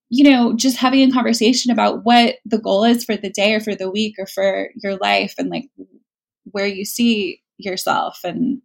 you 0.10 0.23
know, 0.23 0.56
just 0.56 0.78
having 0.78 1.08
a 1.08 1.13
conversation 1.13 1.71
about 1.71 2.04
what 2.04 2.38
the 2.43 2.58
goal 2.58 2.84
is 2.84 3.06
for 3.06 3.15
the 3.15 3.30
day 3.30 3.54
or 3.54 3.60
for 3.60 3.75
the 3.75 3.91
week 3.91 4.15
or 4.17 4.25
for 4.25 4.69
your 4.82 4.97
life 4.97 5.36
and 5.38 5.49
like 5.49 5.69
where 6.45 6.65
you 6.65 6.84
see 6.84 7.43
yourself. 7.58 8.19
And 8.23 8.62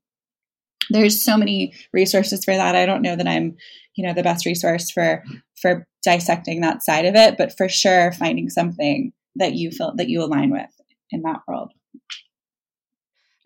there's 0.91 1.23
so 1.23 1.37
many 1.37 1.75
resources 1.93 2.45
for 2.45 2.55
that. 2.55 2.77
I 2.77 2.87
don't 2.87 3.03
know 3.03 3.17
that 3.17 3.29
I'm, 3.29 3.57
you 3.95 4.07
know, 4.07 4.15
the 4.15 4.23
best 4.23 4.47
resource 4.47 4.91
for 4.91 5.25
for 5.61 5.87
dissecting 6.03 6.61
that 6.61 6.83
side 6.83 7.07
of 7.07 7.15
it, 7.15 7.37
but 7.39 7.57
for 7.57 7.69
sure 7.69 8.13
finding 8.13 8.51
something 8.51 9.13
that 9.37 9.55
you 9.55 9.71
feel 9.71 9.95
that 9.97 10.09
you 10.09 10.23
align 10.23 10.51
with 10.51 10.71
in 11.11 11.23
that 11.23 11.41
world. 11.49 11.73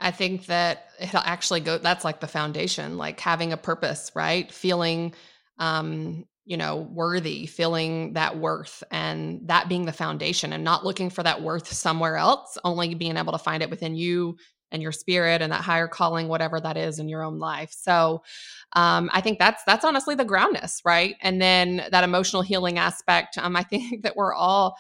I 0.01 0.11
think 0.11 0.47
that 0.47 0.87
it'll 1.01 1.21
actually 1.21 1.61
go 1.61 1.79
that's 1.79 2.05
like 2.05 2.21
the 2.21 2.29
foundation, 2.29 2.99
like 2.99 3.21
having 3.21 3.53
a 3.53 3.57
purpose, 3.57 4.11
right? 4.15 4.51
Feeling 4.53 5.15
um 5.59 6.25
you 6.49 6.57
know, 6.57 6.77
worthy, 6.77 7.45
feeling 7.45 8.15
that 8.15 8.39
worth 8.39 8.83
and 8.91 9.47
that 9.49 9.69
being 9.69 9.85
the 9.85 9.93
foundation 9.93 10.55
and 10.55 10.65
not 10.65 10.83
looking 10.83 11.11
for 11.11 11.23
that 11.23 11.43
worth 11.43 11.71
somewhere 11.71 12.17
else, 12.17 12.57
only 12.65 12.95
being 12.95 13.19
able 13.19 13.33
to 13.33 13.39
find 13.39 13.63
it 13.63 13.69
within 13.69 13.95
you 13.95 14.39
and 14.71 14.83
your 14.83 14.93
spirit 14.93 15.43
and 15.43 15.53
that 15.53 15.63
higher 15.63 15.89
calling, 15.89 16.29
whatever 16.29 16.61
that 16.61 16.77
is 16.77 16.99
in 16.99 17.09
your 17.09 17.23
own 17.23 17.39
life. 17.39 17.73
So 17.73 18.23
um, 18.75 19.11
I 19.13 19.21
think 19.21 19.39
that's 19.39 19.63
that's 19.65 19.85
honestly 19.85 20.15
the 20.15 20.25
groundness, 20.25 20.83
right? 20.85 21.17
And 21.23 21.41
then 21.41 21.87
that 21.91 22.05
emotional 22.05 22.43
healing 22.43 22.79
aspect. 22.79 23.39
Um, 23.39 23.57
I 23.57 23.63
think 23.65 24.03
that 24.03 24.17
we're 24.17 24.35
all 24.35 24.77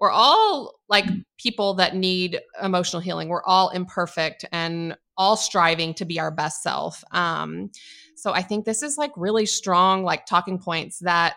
we're 0.00 0.10
all 0.10 0.80
like 0.88 1.04
people 1.38 1.74
that 1.74 1.94
need 1.94 2.40
emotional 2.62 3.00
healing. 3.00 3.28
We're 3.28 3.44
all 3.44 3.68
imperfect 3.68 4.46
and 4.50 4.96
all 5.16 5.36
striving 5.36 5.92
to 5.94 6.06
be 6.06 6.18
our 6.18 6.30
best 6.30 6.62
self. 6.62 7.04
Um, 7.12 7.70
so 8.16 8.32
I 8.32 8.40
think 8.40 8.64
this 8.64 8.82
is 8.82 8.96
like 8.96 9.12
really 9.16 9.44
strong, 9.44 10.02
like 10.02 10.24
talking 10.24 10.58
points 10.58 11.00
that, 11.00 11.36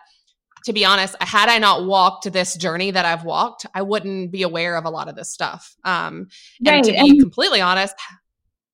to 0.64 0.72
be 0.72 0.84
honest, 0.84 1.14
had 1.20 1.48
I 1.48 1.58
not 1.58 1.86
walked 1.86 2.32
this 2.32 2.56
journey 2.56 2.90
that 2.90 3.04
I've 3.04 3.24
walked, 3.24 3.66
I 3.74 3.82
wouldn't 3.82 4.30
be 4.30 4.42
aware 4.42 4.76
of 4.76 4.84
a 4.84 4.90
lot 4.90 5.08
of 5.08 5.16
this 5.16 5.30
stuff. 5.30 5.76
Um, 5.84 6.28
and 6.64 6.76
right. 6.76 6.84
to 6.84 6.92
be 6.92 6.98
and- 6.98 7.20
completely 7.20 7.60
honest, 7.60 7.94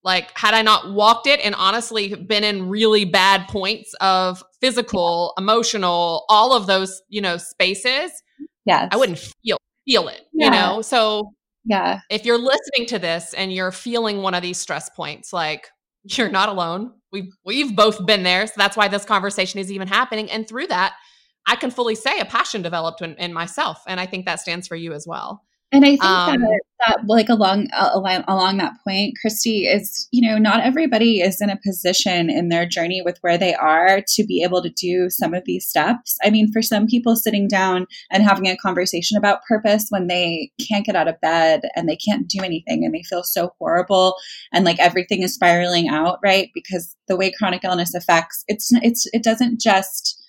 like 0.03 0.37
had 0.37 0.55
I 0.55 0.63
not 0.63 0.93
walked 0.93 1.27
it 1.27 1.41
and 1.41 1.55
honestly 1.55 2.15
been 2.15 2.45
in 2.45 2.69
really 2.69 3.05
bad 3.05 3.49
points 3.49 3.95
of 4.01 4.43
physical, 4.61 5.35
emotional, 5.37 6.25
all 6.29 6.55
of 6.55 6.67
those, 6.67 7.03
you 7.09 7.21
know, 7.21 7.37
spaces, 7.37 8.11
yeah, 8.65 8.89
I 8.91 8.97
wouldn't 8.97 9.19
feel 9.19 9.59
feel 9.85 10.09
it, 10.09 10.23
yeah. 10.33 10.47
you 10.47 10.51
know. 10.51 10.83
So 10.83 11.33
yeah. 11.65 12.01
If 12.09 12.25
you're 12.25 12.39
listening 12.39 12.87
to 12.89 12.99
this 12.99 13.35
and 13.35 13.53
you're 13.53 13.73
feeling 13.73 14.23
one 14.23 14.35
of 14.35 14.43
these 14.43 14.59
stress 14.59 14.89
points, 14.89 15.33
like 15.33 15.69
you're 16.05 16.31
not 16.31 16.49
alone. 16.49 16.93
We've 17.13 17.33
we've 17.45 17.77
both 17.77 18.05
been 18.07 18.23
there. 18.23 18.47
So 18.47 18.55
that's 18.57 18.77
why 18.77 18.89
this 18.89 19.05
conversation 19.05 19.61
is 19.61 19.71
even 19.71 19.89
happening. 19.89 20.31
And 20.31 20.49
through 20.49 20.69
that, 20.69 20.95
I 21.47 21.57
can 21.57 21.71
fully 21.71 21.95
say 21.95 22.21
a 22.21 22.25
passion 22.25 22.63
developed 22.63 23.03
in, 23.03 23.15
in 23.15 23.33
myself. 23.33 23.83
And 23.87 23.99
I 23.99 24.07
think 24.07 24.27
that 24.27 24.41
stands 24.41 24.69
for 24.69 24.77
you 24.77 24.93
as 24.93 25.07
well. 25.07 25.43
And 25.73 25.85
I 25.85 25.91
think 25.91 26.05
um, 26.05 26.41
that, 26.41 26.61
that, 26.87 27.07
like 27.07 27.29
along 27.29 27.69
uh, 27.73 27.93
along 27.95 28.57
that 28.57 28.73
point, 28.83 29.15
Kristy 29.25 29.73
is 29.73 30.09
you 30.11 30.29
know 30.29 30.37
not 30.37 30.65
everybody 30.65 31.21
is 31.21 31.41
in 31.41 31.49
a 31.49 31.61
position 31.65 32.29
in 32.29 32.49
their 32.49 32.67
journey 32.67 33.03
with 33.03 33.19
where 33.21 33.39
they 33.39 33.55
are 33.55 34.03
to 34.15 34.25
be 34.25 34.43
able 34.43 34.63
to 34.63 34.71
do 34.71 35.09
some 35.11 35.33
of 35.33 35.45
these 35.45 35.69
steps. 35.69 36.17
I 36.25 36.31
mean, 36.31 36.51
for 36.53 36.61
some 36.61 36.89
people, 36.89 37.15
sitting 37.15 37.47
down 37.47 37.87
and 38.11 38.25
having 38.25 38.49
a 38.49 38.57
conversation 38.57 39.17
about 39.17 39.45
purpose 39.45 39.87
when 39.91 40.09
they 40.09 40.51
can't 40.69 40.85
get 40.85 40.97
out 40.97 41.07
of 41.07 41.21
bed 41.21 41.61
and 41.77 41.89
they 41.89 41.97
can't 41.97 42.27
do 42.27 42.43
anything 42.43 42.85
and 42.85 42.93
they 42.93 43.05
feel 43.05 43.23
so 43.23 43.53
horrible 43.61 44.17
and 44.53 44.65
like 44.65 44.81
everything 44.81 45.23
is 45.23 45.35
spiraling 45.35 45.89
out, 45.89 46.19
right? 46.21 46.51
Because 46.53 46.97
the 47.07 47.17
way 47.17 47.31
chronic 47.31 47.63
illness 47.63 47.95
affects 47.95 48.45
it's 48.49 48.71
it's 48.83 49.07
it 49.13 49.23
doesn't 49.23 49.61
just 49.61 50.20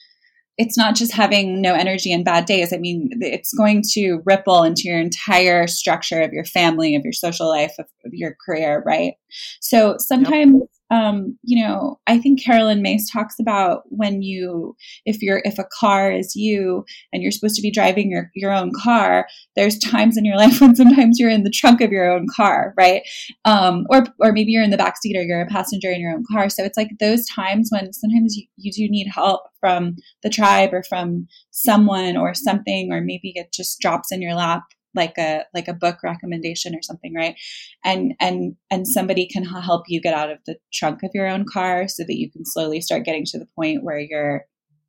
it's 0.58 0.78
not 0.78 0.96
just 0.96 1.14
having 1.14 1.62
no 1.62 1.74
energy 1.74 2.12
and 2.12 2.26
bad 2.26 2.46
days. 2.46 2.74
I 2.74 2.78
mean, 2.78 3.10
it's 3.22 3.54
going 3.54 3.84
to 3.94 4.22
ripple 4.26 4.64
into 4.64 4.84
your 4.86 5.00
entire 5.00 5.66
structure 5.68 6.22
of 6.22 6.34
your 6.34 6.46
family, 6.46 6.96
of 6.96 7.04
your 7.04 7.14
social 7.14 7.48
life, 7.48 7.74
of, 7.80 7.86
of 8.06 8.14
your 8.14 8.36
career, 8.46 8.84
right? 8.86 9.14
So 9.60 9.96
sometimes 9.98 10.54
yep 10.54 10.70
um, 10.92 11.38
you 11.42 11.64
know, 11.64 12.00
I 12.06 12.20
think 12.20 12.44
Caroline 12.44 12.82
Myss 12.82 13.10
talks 13.10 13.40
about 13.40 13.84
when 13.86 14.22
you, 14.22 14.76
if 15.06 15.22
you're, 15.22 15.42
if 15.46 15.58
a 15.58 15.68
car 15.80 16.12
is 16.12 16.36
you 16.36 16.84
and 17.14 17.24
you're 17.24 17.32
supposed 17.32 17.56
to 17.56 17.62
be 17.62 17.72
driving 17.72 18.12
your, 18.12 18.30
your 18.36 18.52
own 18.52 18.72
car, 18.84 19.26
there's 19.56 19.80
times 19.80 20.18
in 20.18 20.26
your 20.26 20.36
life 20.38 20.60
when 20.60 20.76
sometimes 20.76 21.18
you're 21.18 21.30
in 21.30 21.44
the 21.44 21.50
trunk 21.50 21.80
of 21.80 21.92
your 21.92 22.12
own 22.12 22.28
car, 22.36 22.74
right? 22.78 23.04
Um, 23.46 23.88
or, 23.90 24.04
or 24.20 24.34
maybe 24.34 24.52
you're 24.52 24.64
in 24.64 24.70
the 24.70 24.78
back 24.78 24.98
seat 24.98 25.18
or 25.18 25.24
you're 25.24 25.42
a 25.42 25.48
passenger 25.48 25.90
in 25.90 26.02
your 26.02 26.12
own 26.12 26.26
car. 26.30 26.50
So 26.50 26.64
it's 26.66 26.78
like 26.78 26.90
those 27.00 27.26
times 27.26 27.70
when 27.72 27.94
sometimes 27.94 28.36
you, 28.36 28.46
you 28.58 28.72
do 28.74 28.92
need 28.92 29.08
help 29.08 29.44
from 29.62 29.96
the 30.24 30.30
tribe 30.30 30.74
or 30.74 30.84
from 30.84 31.26
someone 31.52 32.18
or 32.18 32.34
something, 32.34 32.92
or 32.92 33.00
maybe 33.00 33.32
it 33.36 33.54
just 33.54 33.80
drops 33.80 34.12
in 34.12 34.22
your 34.22 34.34
lap 34.34 34.64
like 34.96 35.18
a 35.18 35.44
like 35.54 35.68
a 35.68 35.74
book 35.74 36.00
recommendation 36.04 36.76
or 36.76 36.82
something 36.82 37.14
right 37.16 37.36
and 37.84 38.14
and 38.20 38.56
and 38.70 38.88
somebody 38.88 39.28
can 39.28 39.44
help 39.44 39.84
you 39.88 40.02
get 40.02 40.14
out 40.14 40.32
of 40.32 40.38
the 40.46 40.58
trunk 40.74 41.04
of 41.04 41.12
your 41.14 41.28
own 41.28 41.46
car 41.46 41.88
so 41.88 42.04
that 42.04 42.18
you 42.18 42.30
can 42.32 42.44
slowly 42.46 42.82
start 42.82 43.06
getting 43.06 43.26
to 43.26 43.40
the 43.40 43.48
point 43.56 43.84
where 43.84 44.00
you're 44.00 44.46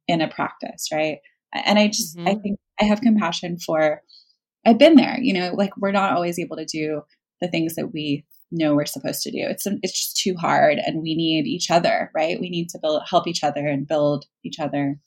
in 0.08 0.20
a 0.20 0.28
practice 0.28 0.88
right 0.92 1.18
And 1.54 1.78
I 1.78 1.88
just, 1.88 2.16
mm-hmm. 2.16 2.28
I 2.28 2.34
think 2.36 2.58
I 2.80 2.84
have 2.84 3.02
compassion 3.02 3.58
for, 3.58 4.02
I've 4.64 4.78
been 4.78 4.96
there, 4.96 5.18
you 5.20 5.34
know, 5.34 5.52
like 5.54 5.76
we're 5.76 5.92
not 5.92 6.14
always 6.14 6.38
able 6.38 6.56
to 6.56 6.64
do 6.64 7.02
the 7.40 7.48
things 7.48 7.74
that 7.74 7.92
we 7.92 8.24
know 8.50 8.74
we're 8.74 8.86
supposed 8.86 9.22
to 9.22 9.30
do. 9.30 9.38
It's 9.40 9.66
it's 9.66 9.92
just 9.92 10.16
too 10.16 10.34
hard, 10.34 10.78
and 10.78 11.02
we 11.02 11.14
need 11.14 11.46
each 11.46 11.70
other, 11.70 12.10
right? 12.14 12.40
We 12.40 12.48
need 12.48 12.68
to 12.70 12.78
build 12.78 13.02
help 13.08 13.26
each 13.26 13.42
other 13.42 13.66
and 13.66 13.86
build 13.86 14.26
each 14.44 14.60
other. 14.60 14.98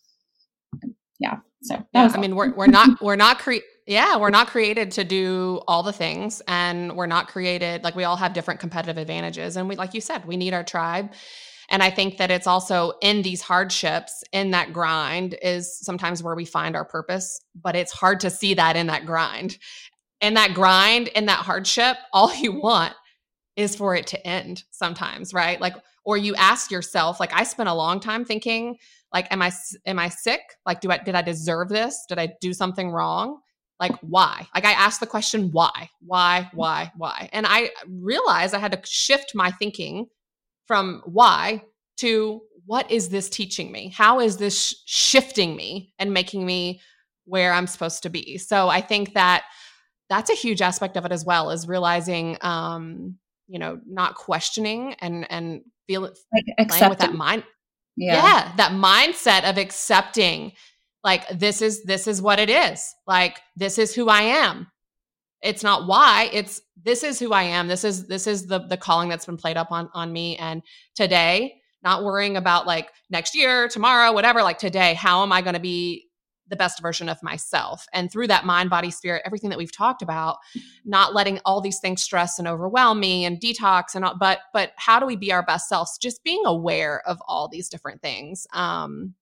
Yeah. 1.20 1.38
So 1.64 1.84
yeah, 1.94 2.12
I 2.14 2.20
mean, 2.20 2.36
we're 2.36 2.54
we're 2.54 2.68
not 2.68 3.02
we're 3.02 3.16
not 3.16 3.40
cre- 3.40 3.66
yeah 3.86 4.18
we're 4.18 4.30
not 4.30 4.48
created 4.48 4.92
to 4.92 5.04
do 5.04 5.62
all 5.68 5.84
the 5.84 5.94
things, 5.94 6.42
and 6.48 6.96
we're 6.96 7.06
not 7.08 7.28
created 7.28 7.84
like 7.84 7.96
we 7.96 8.04
all 8.04 8.16
have 8.16 8.34
different 8.34 8.60
competitive 8.60 8.98
advantages, 8.98 9.58
and 9.58 9.70
we 9.70 9.76
like 9.76 9.94
you 9.94 10.02
said 10.02 10.26
we 10.26 10.38
need 10.38 10.54
our 10.54 10.64
tribe. 10.64 11.12
And 11.70 11.82
I 11.82 11.90
think 11.90 12.18
that 12.18 12.32
it's 12.32 12.48
also 12.48 12.94
in 13.02 13.22
these 13.22 13.42
hardships, 13.42 14.24
in 14.32 14.52
that 14.52 14.72
grind, 14.72 15.36
is 15.42 15.80
sometimes 15.80 16.22
where 16.22 16.36
we 16.36 16.46
find 16.46 16.76
our 16.76 16.86
purpose. 16.86 17.42
But 17.60 17.76
it's 17.76 17.92
hard 17.92 18.20
to 18.22 18.30
see 18.30 18.54
that 18.54 18.76
in 18.76 18.88
that 18.88 19.06
grind. 19.06 19.58
In 20.22 20.36
that 20.36 20.54
grind, 20.54 21.08
in 21.10 21.26
that 21.26 21.40
hardship, 21.40 21.98
all 22.14 22.34
you 22.36 22.60
want 22.60 22.94
is 23.56 23.76
for 23.76 23.96
it 23.96 24.08
to 24.08 24.28
end 24.28 24.64
sometimes, 24.72 25.34
right? 25.34 25.60
Like, 25.60 25.76
or 26.04 26.18
you 26.18 26.36
ask 26.36 26.70
yourself, 26.70 27.20
like, 27.20 27.34
I 27.34 27.44
spent 27.44 27.70
a 27.70 27.74
long 27.74 28.00
time 28.00 28.26
thinking, 28.26 28.78
like, 29.14 29.32
am 29.32 29.42
I 29.42 29.52
am 29.86 29.98
I 29.98 30.10
sick? 30.10 30.42
Like, 30.66 30.82
do 30.82 30.92
I 30.92 30.98
did 30.98 31.16
I 31.16 31.22
deserve 31.22 31.70
this? 31.70 32.06
Did 32.08 32.20
I 32.20 32.34
do 32.42 32.54
something 32.54 32.92
wrong? 32.92 33.40
Like, 33.80 33.94
why? 34.02 34.48
Like, 34.56 34.66
I 34.66 34.72
asked 34.72 35.00
the 35.02 35.08
question, 35.08 35.50
why, 35.52 35.90
why, 36.00 36.50
why, 36.54 36.92
why, 36.96 37.30
and 37.34 37.46
I 37.48 37.72
realized 37.88 38.54
I 38.54 38.60
had 38.60 38.72
to 38.72 38.80
shift 38.86 39.34
my 39.36 39.52
thinking 39.52 40.08
from 40.66 41.02
why 41.06 41.64
to 41.98 42.42
what 42.66 42.90
is 42.90 43.10
this 43.10 43.30
teaching 43.30 43.72
me? 43.72 43.94
How 43.96 44.20
is 44.20 44.38
this 44.38 44.82
shifting 44.86 45.56
me 45.56 45.94
and 46.00 46.14
making 46.14 46.46
me 46.46 46.82
where 47.26 47.54
I'm 47.54 47.68
supposed 47.68 48.04
to 48.04 48.10
be? 48.10 48.38
So 48.38 48.70
I 48.70 48.82
think 48.82 49.14
that 49.14 49.44
that's 50.10 50.30
a 50.30 50.36
huge 50.36 50.62
aspect 50.62 50.98
of 50.98 51.06
it 51.06 51.12
as 51.12 51.26
well 51.26 51.50
is 51.52 51.68
realizing 51.68 52.38
um 52.42 53.18
you 53.48 53.60
know 53.60 53.80
not 53.88 54.16
questioning 54.16 54.94
and 55.00 55.30
and 55.32 55.62
feel 55.88 56.02
like 56.02 56.14
playing 56.70 56.90
with 56.90 57.00
that 57.00 57.14
mind 57.14 57.44
yeah. 57.98 58.16
yeah 58.16 58.52
that 58.58 58.72
mindset 58.72 59.50
of 59.50 59.58
accepting 59.58 60.52
like 61.06 61.30
this 61.30 61.62
is 61.62 61.84
this 61.84 62.08
is 62.08 62.22
what 62.22 62.40
it 62.40 62.50
is 62.50 62.94
like 63.08 63.40
this 63.56 63.78
is 63.78 63.96
who 63.96 64.10
i 64.10 64.22
am 64.22 64.68
it's 65.42 65.64
not 65.64 65.88
why 65.88 66.30
it's 66.34 66.62
this 66.84 67.04
is 67.04 67.18
who 67.20 67.32
i 67.32 67.44
am 67.44 67.70
this 67.70 67.86
is 67.86 68.08
this 68.08 68.28
is 68.28 68.48
the 68.48 68.60
the 68.68 68.76
calling 68.76 69.08
that's 69.08 69.26
been 69.26 69.38
played 69.38 69.56
up 69.56 69.72
on 69.72 69.88
on 69.94 70.12
me 70.12 70.36
and 70.38 70.62
today 70.96 71.56
not 71.84 72.04
worrying 72.04 72.36
about 72.36 72.66
like 72.68 72.92
next 73.10 73.36
year 73.36 73.70
tomorrow 73.70 74.12
whatever 74.12 74.42
like 74.42 74.58
today 74.58 74.96
how 74.96 75.24
am 75.24 75.32
i 75.32 75.42
going 75.42 75.54
to 75.54 75.60
be 75.62 76.06
the 76.48 76.56
best 76.56 76.80
version 76.80 77.10
of 77.10 77.22
myself. 77.24 77.88
And 77.92 78.12
through 78.12 78.28
that 78.28 78.46
mind, 78.46 78.70
body, 78.70 78.92
spirit, 78.92 79.24
everything 79.26 79.50
that 79.50 79.58
we've 79.58 79.76
talked 79.76 80.04
about, 80.04 80.38
not 80.84 81.16
letting 81.16 81.40
all 81.44 81.60
these 81.60 81.80
things 81.80 82.04
stress 82.04 82.38
and 82.38 82.48
overwhelm 82.48 83.00
me 83.00 83.26
and 83.26 83.42
detox 83.42 83.96
and 83.96 84.06
all, 84.06 84.16
but 84.16 84.42
but 84.54 84.72
how 84.78 85.00
do 85.00 85.08
we 85.08 85.16
be 85.16 85.32
our 85.32 85.44
best 85.44 85.68
selves? 85.68 85.98
Just 85.98 86.24
being 86.24 86.44
aware 86.46 87.02
of 87.08 87.20
all 87.28 87.48
these 87.48 87.68
different 87.68 88.00
things. 88.02 88.46
Um 88.54 89.16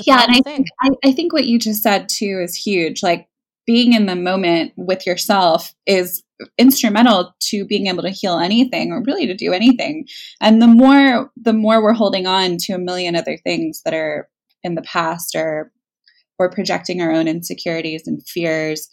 yeah, 0.00 0.22
and 0.22 0.36
I 0.36 0.40
think 0.40 0.68
I, 0.80 0.90
I 1.04 1.12
think 1.12 1.32
what 1.32 1.46
you 1.46 1.58
just 1.58 1.82
said 1.82 2.08
too 2.08 2.40
is 2.42 2.54
huge. 2.54 3.02
Like 3.02 3.28
being 3.66 3.92
in 3.92 4.06
the 4.06 4.16
moment 4.16 4.72
with 4.76 5.06
yourself 5.06 5.74
is 5.86 6.22
instrumental 6.58 7.34
to 7.40 7.64
being 7.64 7.86
able 7.86 8.02
to 8.02 8.10
heal 8.10 8.38
anything 8.38 8.90
or 8.90 9.02
really 9.02 9.26
to 9.26 9.34
do 9.34 9.52
anything 9.52 10.06
and 10.40 10.60
the 10.60 10.66
more 10.66 11.30
the 11.36 11.52
more 11.52 11.80
we're 11.80 11.92
holding 11.92 12.26
on 12.26 12.56
to 12.56 12.72
a 12.72 12.78
million 12.78 13.14
other 13.14 13.36
things 13.36 13.80
that 13.84 13.94
are 13.94 14.28
in 14.64 14.74
the 14.74 14.82
past 14.82 15.36
or 15.36 15.70
we're 16.38 16.50
projecting 16.50 17.00
our 17.00 17.12
own 17.12 17.28
insecurities 17.28 18.08
and 18.08 18.26
fears 18.26 18.88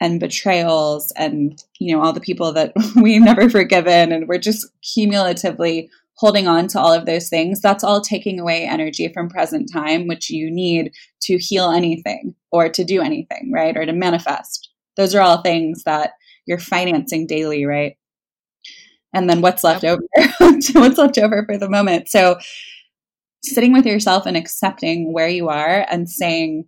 and 0.00 0.20
betrayals 0.20 1.12
and 1.16 1.62
you 1.80 1.94
know 1.94 2.02
all 2.02 2.12
the 2.12 2.20
people 2.20 2.52
that 2.52 2.72
we've 2.96 3.22
never 3.22 3.50
forgiven 3.50 4.12
and 4.12 4.28
we're 4.28 4.38
just 4.38 4.68
cumulatively 4.82 5.90
holding 6.16 6.46
on 6.46 6.68
to 6.68 6.78
all 6.78 6.92
of 6.92 7.06
those 7.06 7.28
things 7.28 7.60
that's 7.60 7.82
all 7.82 8.00
taking 8.00 8.38
away 8.38 8.66
energy 8.66 9.10
from 9.12 9.28
present 9.28 9.70
time 9.72 10.06
which 10.06 10.30
you 10.30 10.50
need 10.50 10.92
to 11.20 11.38
heal 11.38 11.70
anything 11.70 12.34
or 12.50 12.68
to 12.68 12.84
do 12.84 13.00
anything 13.00 13.50
right 13.52 13.76
or 13.76 13.86
to 13.86 13.92
manifest. 13.92 14.70
Those 14.96 15.14
are 15.14 15.22
all 15.22 15.42
things 15.42 15.84
that 15.84 16.12
you're 16.46 16.58
financing 16.58 17.26
daily 17.26 17.64
right? 17.64 17.96
And 19.14 19.28
then 19.28 19.40
what's 19.40 19.64
left 19.64 19.84
over 19.84 20.02
what's 20.38 20.98
left 20.98 21.18
over 21.18 21.44
for 21.46 21.58
the 21.58 21.68
moment. 21.68 22.08
So 22.08 22.38
sitting 23.42 23.72
with 23.72 23.86
yourself 23.86 24.26
and 24.26 24.36
accepting 24.36 25.12
where 25.12 25.28
you 25.28 25.48
are 25.48 25.86
and 25.90 26.08
saying, 26.08 26.66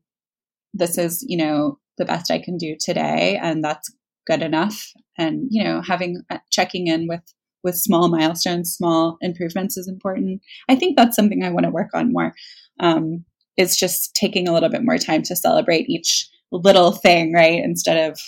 this 0.72 0.98
is, 0.98 1.24
you 1.26 1.36
know, 1.36 1.78
the 1.98 2.04
best 2.04 2.30
I 2.30 2.40
can 2.40 2.56
do 2.56 2.76
today, 2.78 3.38
and 3.40 3.62
that's 3.62 3.94
good 4.26 4.42
enough. 4.42 4.92
And, 5.16 5.46
you 5.50 5.62
know, 5.62 5.80
having 5.80 6.22
uh, 6.30 6.38
checking 6.50 6.88
in 6.88 7.06
with 7.06 7.22
with 7.64 7.76
small 7.76 8.08
milestones, 8.08 8.72
small 8.72 9.16
improvements 9.20 9.76
is 9.76 9.88
important. 9.88 10.42
I 10.68 10.76
think 10.76 10.96
that's 10.96 11.16
something 11.16 11.42
I 11.42 11.50
want 11.50 11.64
to 11.64 11.70
work 11.72 11.90
on 11.94 12.12
more. 12.12 12.34
Um, 12.80 13.24
is 13.56 13.76
just 13.76 14.14
taking 14.14 14.48
a 14.48 14.52
little 14.52 14.68
bit 14.68 14.84
more 14.84 14.98
time 14.98 15.22
to 15.22 15.36
celebrate 15.36 15.88
each 15.88 16.28
little 16.50 16.92
thing, 16.92 17.32
right? 17.32 17.62
Instead 17.62 18.10
of 18.10 18.20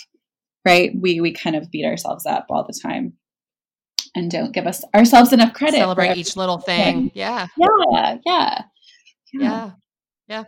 right, 0.65 0.91
we 0.99 1.21
we 1.21 1.31
kind 1.31 1.55
of 1.55 1.69
beat 1.69 1.85
ourselves 1.85 2.25
up 2.25 2.45
all 2.49 2.65
the 2.65 2.77
time 2.81 3.13
and 4.15 4.31
don't 4.31 4.53
give 4.53 4.67
us 4.67 4.83
ourselves 4.95 5.33
enough 5.33 5.53
credit. 5.53 5.77
Celebrate 5.77 6.17
each 6.17 6.35
little 6.35 6.57
thing. 6.57 7.11
Yeah. 7.13 7.47
Yeah. 7.57 8.17
Yeah. 8.25 8.61
Yeah. 9.33 9.71
Yeah. 10.27 10.43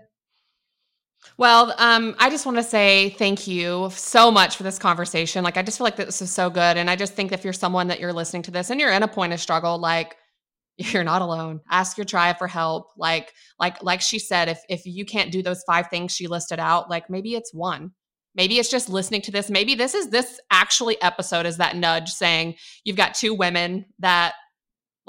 Well, 1.40 1.74
um, 1.78 2.18
I 2.20 2.30
just 2.30 2.46
want 2.46 2.58
to 2.58 2.64
say 2.64 3.12
thank 3.12 3.48
you 3.48 3.90
so 3.94 4.30
much 4.30 4.58
for 4.58 4.64
this 4.64 4.78
conversation. 4.78 5.42
Like, 5.42 5.56
I 5.56 5.62
just 5.62 5.78
feel 5.78 5.86
like 5.86 5.96
this 5.96 6.22
is 6.22 6.30
so 6.30 6.50
good. 6.50 6.76
And 6.76 6.90
I 6.90 6.98
just 6.98 7.14
think 7.14 7.32
if 7.32 7.46
you're 7.46 7.54
someone 7.54 7.88
that 7.88 8.02
you're 8.02 8.12
listening 8.12 8.42
to 8.42 8.52
this 8.52 8.70
and 8.70 8.78
you're 8.78 8.92
in 8.92 9.04
a 9.04 9.08
point 9.08 9.32
of 9.32 9.40
struggle, 9.40 9.80
like, 9.80 10.18
you're 10.78 11.06
not 11.06 11.22
alone. 11.22 11.62
Ask 11.72 11.98
your 11.98 12.04
tribe 12.04 12.40
for 12.40 12.48
help. 12.48 12.88
Like, 12.98 13.32
like, 13.58 13.82
like 13.82 14.02
she 14.02 14.20
said, 14.20 14.50
if 14.50 14.60
if 14.68 14.82
you 14.86 15.06
can't 15.06 15.32
do 15.32 15.42
those 15.42 15.64
five 15.66 15.88
things 15.88 16.14
she 16.14 16.28
listed 16.28 16.60
out, 16.60 16.90
like 16.90 17.10
maybe 17.10 17.36
it's 17.36 17.54
one. 17.54 17.92
Maybe 18.36 18.60
it's 18.60 18.70
just 18.70 18.90
listening 18.90 19.22
to 19.22 19.32
this. 19.32 19.50
Maybe 19.50 19.76
this 19.76 19.94
is 19.94 20.10
this 20.10 20.42
actually 20.52 21.02
episode 21.02 21.46
is 21.46 21.56
that 21.56 21.78
nudge 21.78 22.10
saying 22.10 22.56
you've 22.84 22.98
got 22.98 23.14
two 23.14 23.34
women 23.34 23.86
that 24.00 24.34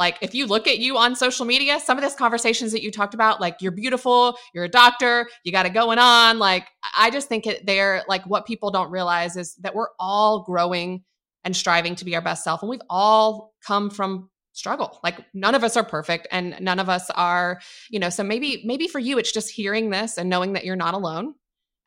like 0.01 0.17
if 0.23 0.35
you 0.35 0.47
look 0.47 0.67
at 0.67 0.79
you 0.79 0.97
on 0.97 1.15
social 1.15 1.45
media, 1.45 1.79
some 1.79 1.99
of 1.99 2.03
these 2.03 2.15
conversations 2.15 2.73
that 2.73 2.83
you 2.83 2.91
talked 2.91 3.13
about, 3.13 3.39
like 3.39 3.59
you're 3.61 3.71
beautiful, 3.71 4.35
you're 4.55 4.65
a 4.65 4.69
doctor, 4.69 5.29
you 5.45 5.53
got 5.53 5.67
it 5.67 5.75
going 5.75 5.99
on. 5.99 6.39
Like 6.39 6.67
I 6.97 7.11
just 7.11 7.29
think 7.29 7.47
it, 7.47 7.67
they're 7.67 8.03
like 8.09 8.25
what 8.25 8.47
people 8.47 8.71
don't 8.71 8.91
realize 8.91 9.37
is 9.37 9.55
that 9.57 9.75
we're 9.75 9.91
all 9.99 10.43
growing 10.43 11.05
and 11.45 11.55
striving 11.55 11.95
to 11.97 12.05
be 12.07 12.15
our 12.15 12.23
best 12.23 12.43
self, 12.43 12.63
and 12.63 12.71
we've 12.71 12.81
all 12.89 13.53
come 13.67 13.91
from 13.91 14.31
struggle. 14.53 14.99
Like 15.05 15.21
none 15.35 15.55
of 15.55 15.63
us 15.63 15.77
are 15.77 15.85
perfect, 15.85 16.27
and 16.33 16.57
none 16.61 16.79
of 16.79 16.89
us 16.89 17.11
are, 17.11 17.61
you 17.91 18.01
know. 18.01 18.09
So 18.09 18.25
maybe 18.25 18.63
maybe 18.65 18.89
for 18.89 18.99
you, 18.99 19.19
it's 19.19 19.33
just 19.33 19.51
hearing 19.51 19.91
this 19.91 20.17
and 20.17 20.31
knowing 20.31 20.55
that 20.55 20.65
you're 20.65 20.77
not 20.77 20.95
alone 20.95 21.35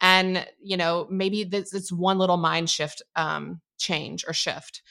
and 0.02 0.46
you 0.62 0.78
know 0.78 1.08
maybe 1.10 1.44
this 1.46 1.74
it's 1.74 1.92
one 1.92 2.20
little 2.20 2.38
mind 2.38 2.70
shift 2.70 3.02
um, 3.16 3.60
change 3.78 4.26
or 4.28 4.34
shift. 4.34 4.82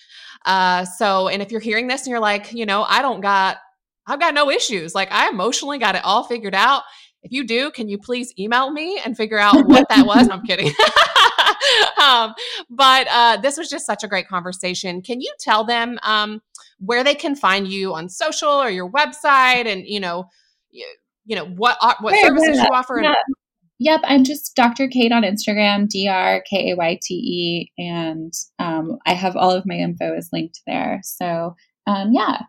Uh, 0.44 0.84
so 0.84 1.28
and 1.28 1.42
if 1.42 1.50
you're 1.50 1.60
hearing 1.60 1.86
this 1.86 2.02
and 2.02 2.10
you're 2.10 2.20
like 2.20 2.52
you 2.52 2.66
know 2.66 2.82
i 2.82 3.00
don't 3.00 3.20
got 3.20 3.58
i've 4.06 4.20
got 4.20 4.34
no 4.34 4.50
issues. 4.50 4.94
Like 4.94 5.12
i 5.12 5.28
emotionally 5.28 5.78
got 5.78 5.94
it 5.94 6.04
all 6.04 6.24
figured 6.24 6.54
out. 6.54 6.82
If 7.22 7.32
you 7.32 7.44
do 7.44 7.70
can 7.70 7.88
you 7.88 7.98
please 7.98 8.32
email 8.38 8.70
me 8.70 9.00
and 9.04 9.16
figure 9.16 9.38
out 9.38 9.66
what 9.66 9.88
that 9.88 10.06
was? 10.06 10.28
I'm 10.28 10.42
kidding. 10.42 10.72
Um, 12.02 12.34
but 12.68 13.06
uh, 13.08 13.36
this 13.36 13.56
was 13.56 13.70
just 13.70 13.86
such 13.86 14.02
a 14.02 14.08
great 14.08 14.26
conversation. 14.26 15.02
Can 15.02 15.20
you 15.20 15.32
tell 15.38 15.62
them 15.62 16.00
um, 16.02 16.42
where 16.80 17.04
they 17.04 17.14
can 17.14 17.36
find 17.36 17.68
you 17.68 17.94
on 17.94 18.08
social 18.08 18.48
or 18.48 18.70
your 18.70 18.90
website 18.90 19.66
and 19.66 19.86
you 19.86 20.00
know 20.00 20.26
you, 20.70 20.84
you 21.24 21.36
know 21.36 21.46
what 21.46 21.76
uh, 21.80 21.94
what 22.00 22.14
services 22.20 22.58
you 22.58 22.68
offer. 22.72 23.00
Yep, 23.82 24.02
I'm 24.04 24.22
just 24.22 24.54
Dr. 24.54 24.86
Kayte 24.86 25.10
on 25.10 25.24
Instagram, 25.24 25.88
D 25.88 26.06
R 26.06 26.40
K 26.48 26.70
A 26.70 26.76
Y 26.76 27.00
T 27.02 27.14
E, 27.14 27.72
and 27.82 28.32
um, 28.60 28.98
I 29.06 29.14
have 29.14 29.34
all 29.34 29.50
of 29.50 29.66
my 29.66 29.74
info 29.74 30.16
is 30.16 30.28
linked 30.32 30.60
there. 30.68 31.00
So, 31.02 31.56
um, 31.88 32.12
yeah, 32.12 32.42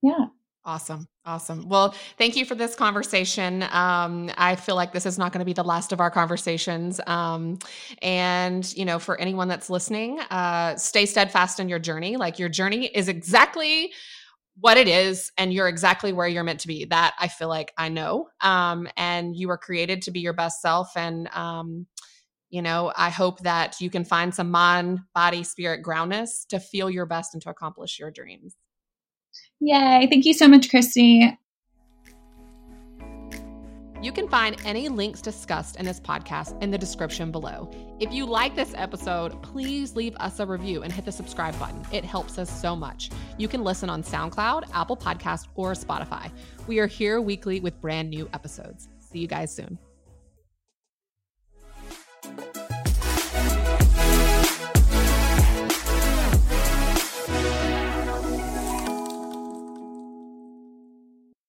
yeah. 0.00 0.26
Awesome. 0.64 1.08
Awesome. 1.24 1.68
Well, 1.68 1.92
thank 2.18 2.36
you 2.36 2.44
for 2.44 2.54
this 2.54 2.76
conversation. 2.76 3.64
Um, 3.72 4.30
I 4.38 4.54
feel 4.54 4.76
like 4.76 4.92
this 4.92 5.06
is 5.06 5.18
not 5.18 5.32
going 5.32 5.40
to 5.40 5.44
be 5.44 5.52
the 5.52 5.64
last 5.64 5.92
of 5.92 6.00
our 6.00 6.10
conversations. 6.10 7.00
Um, 7.08 7.58
and, 8.00 8.72
you 8.76 8.84
know, 8.84 9.00
for 9.00 9.20
anyone 9.20 9.48
that's 9.48 9.68
listening, 9.68 10.20
uh, 10.30 10.76
stay 10.76 11.04
steadfast 11.04 11.58
in 11.58 11.68
your 11.68 11.80
journey. 11.80 12.16
Like 12.16 12.38
your 12.38 12.48
journey 12.48 12.86
is 12.86 13.08
exactly 13.08 13.92
what 14.60 14.76
it 14.76 14.88
is 14.88 15.30
and 15.36 15.52
you're 15.52 15.68
exactly 15.68 16.12
where 16.12 16.28
you're 16.28 16.44
meant 16.44 16.60
to 16.60 16.68
be. 16.68 16.84
That 16.86 17.14
i 17.18 17.28
feel 17.28 17.48
like 17.48 17.72
i 17.76 17.88
know 17.88 18.28
um, 18.40 18.88
and 18.96 19.36
you 19.36 19.48
were 19.48 19.58
created 19.58 20.02
to 20.02 20.10
be 20.10 20.20
your 20.20 20.32
best 20.32 20.60
self 20.60 20.96
and 20.96 21.28
um, 21.34 21.86
you 22.50 22.62
know 22.62 22.92
i 22.96 23.10
hope 23.10 23.40
that 23.40 23.80
you 23.80 23.90
can 23.90 24.04
find 24.04 24.34
some 24.34 24.50
mind 24.50 25.00
body 25.14 25.42
spirit 25.42 25.82
groundness 25.82 26.44
to 26.46 26.60
feel 26.60 26.90
your 26.90 27.06
best 27.06 27.34
and 27.34 27.42
to 27.42 27.50
accomplish 27.50 27.98
your 27.98 28.10
dreams. 28.10 28.56
Yay 29.60 30.06
thank 30.10 30.24
you 30.24 30.34
so 30.34 30.48
much 30.48 30.68
kristy 30.68 31.36
you 34.02 34.12
can 34.12 34.28
find 34.28 34.56
any 34.64 34.88
links 34.88 35.22
discussed 35.22 35.76
in 35.76 35.86
this 35.86 35.98
podcast 35.98 36.60
in 36.62 36.70
the 36.70 36.78
description 36.78 37.32
below. 37.32 37.70
If 37.98 38.12
you 38.12 38.26
like 38.26 38.54
this 38.54 38.74
episode, 38.74 39.40
please 39.42 39.96
leave 39.96 40.14
us 40.16 40.38
a 40.38 40.46
review 40.46 40.82
and 40.82 40.92
hit 40.92 41.06
the 41.06 41.12
subscribe 41.12 41.58
button. 41.58 41.82
It 41.92 42.04
helps 42.04 42.38
us 42.38 42.50
so 42.50 42.76
much. 42.76 43.10
You 43.38 43.48
can 43.48 43.64
listen 43.64 43.88
on 43.88 44.02
SoundCloud, 44.02 44.70
Apple 44.74 44.96
Podcast, 44.96 45.48
or 45.54 45.72
Spotify. 45.72 46.30
We 46.66 46.78
are 46.78 46.86
here 46.86 47.20
weekly 47.20 47.60
with 47.60 47.80
brand 47.80 48.10
new 48.10 48.28
episodes. 48.34 48.88
See 48.98 49.18
you 49.18 49.26
guys 49.26 49.54
soon. 49.54 49.78